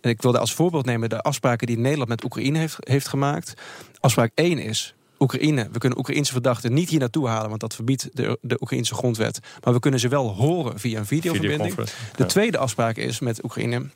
[0.00, 3.54] en ik wilde als voorbeeld nemen de afspraken die Nederland met Oekraïne heeft, heeft gemaakt.
[4.00, 4.94] Afspraak 1 is.
[5.18, 8.94] Oekraïne, we kunnen Oekraïnse verdachten niet hier naartoe halen, want dat verbiedt de, de Oekraïnse
[8.94, 9.40] grondwet.
[9.64, 11.74] Maar we kunnen ze wel horen via een videoverbinding.
[12.16, 13.86] De tweede afspraak is met Oekraïne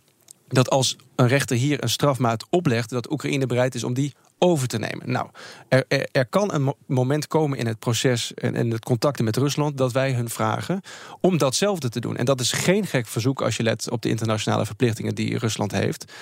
[0.48, 4.68] dat als een rechter hier een strafmaat oplegt, dat Oekraïne bereid is om die over
[4.68, 5.11] te nemen.
[5.11, 5.28] Nou,
[5.68, 9.78] er, er, kan een moment komen in het proces en, en het contacten met Rusland
[9.78, 10.80] dat wij hun vragen
[11.20, 12.16] om datzelfde te doen.
[12.16, 15.72] En dat is geen gek verzoek als je let op de internationale verplichtingen die Rusland
[15.72, 16.12] heeft.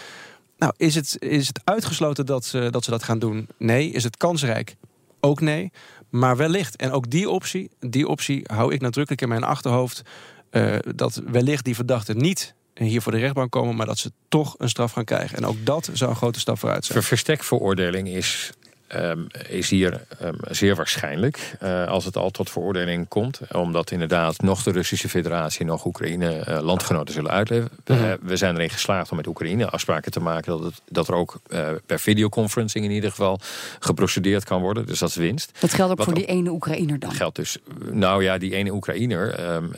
[0.59, 3.49] Nou, is het, is het uitgesloten dat ze, dat ze dat gaan doen?
[3.59, 3.91] Nee.
[3.91, 4.77] Is het kansrijk?
[5.21, 5.73] Ook nee.
[6.11, 10.03] Maar wellicht, en ook die optie, die optie hou ik nadrukkelijk in mijn achterhoofd.
[10.51, 14.55] Uh, dat wellicht die verdachten niet hier voor de rechtbank komen, maar dat ze toch
[14.59, 15.37] een straf gaan krijgen.
[15.37, 17.03] En ook dat zou een grote stap vooruit zijn.
[17.03, 18.53] Verstekveroordeling is
[18.97, 23.41] Um, is hier um, zeer waarschijnlijk uh, als het al tot veroordeling komt.
[23.53, 27.79] Omdat inderdaad nog de Russische federatie, nog Oekraïne uh, landgenoten zullen uitleveren.
[27.87, 28.07] Mm -hmm.
[28.07, 31.15] uh, we zijn erin geslaagd om met Oekraïne afspraken te maken dat, het, dat er
[31.15, 31.41] ook
[31.87, 33.41] per videoconferencing in ieder geval
[33.79, 34.87] geprocedeerd kan worden.
[34.87, 35.59] Dus dat is winst.
[35.61, 37.13] Dat geldt ook Wat voor die ene Oekraïner dan?
[37.13, 37.59] Geldt dus.
[37.91, 39.73] Nou ja, die ene Oekraïner, um,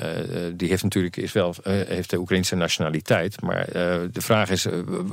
[0.56, 3.40] die heeft natuurlijk is wel, heeft de Oekraïnse nationaliteit.
[3.40, 3.66] Maar
[4.12, 4.66] de vraag is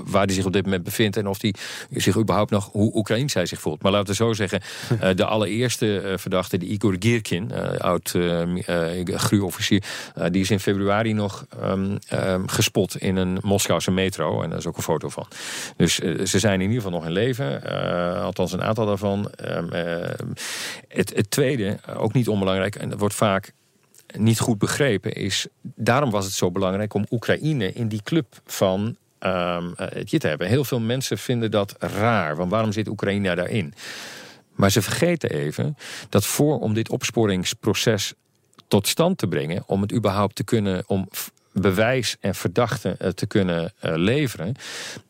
[0.05, 1.55] waar die zich op dit moment bevindt en of die
[1.91, 3.81] zich überhaupt nog, hoe Oekraïns hij zich voelt.
[3.89, 4.61] Maar laten we zo zeggen,
[4.93, 8.15] uh, de allereerste uh, verdachte, de Igor Girkin, uh, oud
[9.05, 9.83] gruwofficier,
[10.31, 14.41] die is in februari nog um, um, gespot in een Moskouse metro.
[14.41, 15.27] En daar is ook een foto van.
[15.75, 17.61] Dus ze zijn in ieder geval nog in leven.
[18.21, 19.31] althans een aantal daarvan.
[19.45, 19.69] Um,
[20.87, 23.53] het, het tweede, ook niet onbelangrijk, en dat wordt vaak
[24.17, 28.97] niet goed begrepen, is daarom was het zo belangrijk om Oekraïne in die club van
[29.19, 30.47] um, te hebben.
[30.47, 32.35] Heel veel mensen vinden dat raar.
[32.35, 33.73] Want waarom zit Oekraïne daarin?
[34.55, 35.77] Maar ze vergeten even
[36.09, 38.13] dat voor om dit opsporingsproces
[38.67, 41.09] tot stand te brengen, om het überhaupt te kunnen, om
[41.53, 44.55] bewijs en verdachten eh, te kunnen eh, leveren.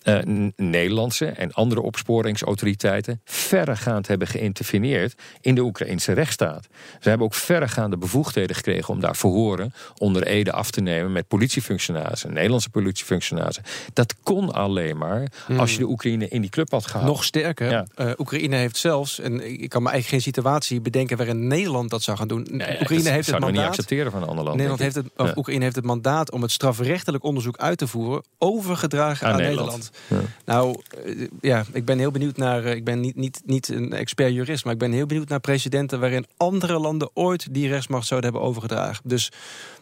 [0.03, 0.19] Uh,
[0.55, 6.67] Nederlandse en andere opsporingsautoriteiten verregaand hebben geïnterveneerd in de Oekraïnse rechtsstaat.
[6.99, 11.27] Ze hebben ook verregaande bevoegdheden gekregen om daar verhoren onder ede af te nemen met
[11.27, 13.63] politiefunctionarissen, Nederlandse politiefunctionarissen.
[13.93, 17.07] Dat kon alleen maar als je de Oekraïne in die club had gehad.
[17.07, 17.85] Nog sterker, ja.
[18.17, 22.17] Oekraïne heeft zelfs, en ik kan me eigenlijk geen situatie bedenken waarin Nederland dat zou
[22.17, 22.47] gaan doen.
[22.51, 23.61] Nee, Oekraïne heeft het mandaat.
[23.61, 24.55] niet accepteren van een ander land.
[24.55, 25.33] Nederland heeft het, of ja.
[25.35, 29.91] Oekraïne heeft het mandaat om het strafrechtelijk onderzoek uit te voeren, overgedragen aan, aan Nederland.
[30.07, 30.27] Nederland.
[30.45, 30.53] Ja.
[30.53, 30.81] Nou,
[31.41, 32.65] ja, ik ben heel benieuwd naar.
[32.65, 35.99] Ik ben niet, niet, niet een expert jurist, maar ik ben heel benieuwd naar precedenten
[35.99, 39.01] waarin andere landen ooit die rechtsmacht zouden hebben overgedragen.
[39.03, 39.31] Dus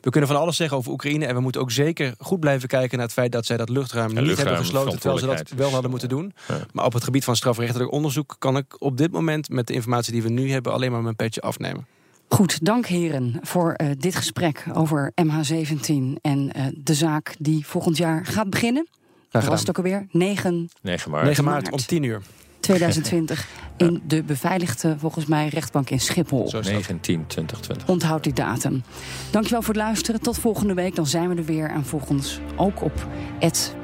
[0.01, 1.25] we kunnen van alles zeggen over Oekraïne.
[1.25, 4.07] En we moeten ook zeker goed blijven kijken naar het feit dat zij dat luchtruim
[4.07, 6.33] niet luchtruim hebben gesloten, terwijl ze dat wel hadden moeten doen.
[6.47, 6.59] Ja.
[6.71, 10.13] Maar op het gebied van strafrechtelijk onderzoek kan ik op dit moment met de informatie
[10.13, 11.87] die we nu hebben alleen maar mijn petje afnemen.
[12.29, 17.97] Goed, dank heren voor uh, dit gesprek over MH17 en uh, de zaak die volgend
[17.97, 18.87] jaar gaat beginnen.
[19.29, 20.07] Dat was het ook alweer?
[20.11, 21.25] 9, 9 maart.
[21.25, 22.21] 9 maart om 10 uur.
[22.59, 23.47] 2020
[23.77, 26.49] in de beveiligde, volgens mij, rechtbank in Schiphol.
[26.49, 27.87] Zo 19, 2020.
[27.87, 28.83] Onthoud die datum.
[29.31, 30.21] Dankjewel voor het luisteren.
[30.21, 31.69] Tot volgende week, dan zijn we er weer.
[31.69, 33.07] En volg ons ook op
[33.39, 33.75] het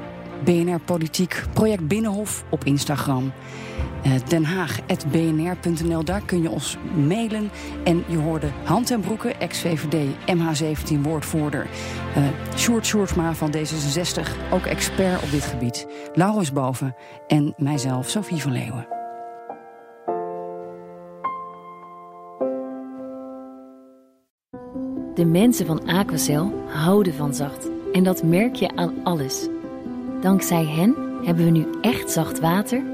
[0.44, 3.32] BNR Politiek Project Binnenhof op Instagram.
[4.06, 6.04] Uh, Den Haag.bnr.nl.
[6.04, 6.76] Daar kun je ons
[7.06, 7.50] mailen.
[7.84, 11.66] En je hoorde Hand en Broeken, ex-VVD, MH17 woordvoerder.
[12.16, 12.24] Uh,
[12.56, 15.86] Sjoerd Sjoerdsma van D66, ook expert op dit gebied.
[16.12, 16.94] Laurens Boven
[17.26, 18.86] en mijzelf, Sophie van Leeuwen.
[25.14, 27.68] De mensen van Aquacel houden van zacht.
[27.92, 29.48] En dat merk je aan alles.
[30.20, 30.94] Dankzij hen
[31.24, 32.93] hebben we nu echt zacht water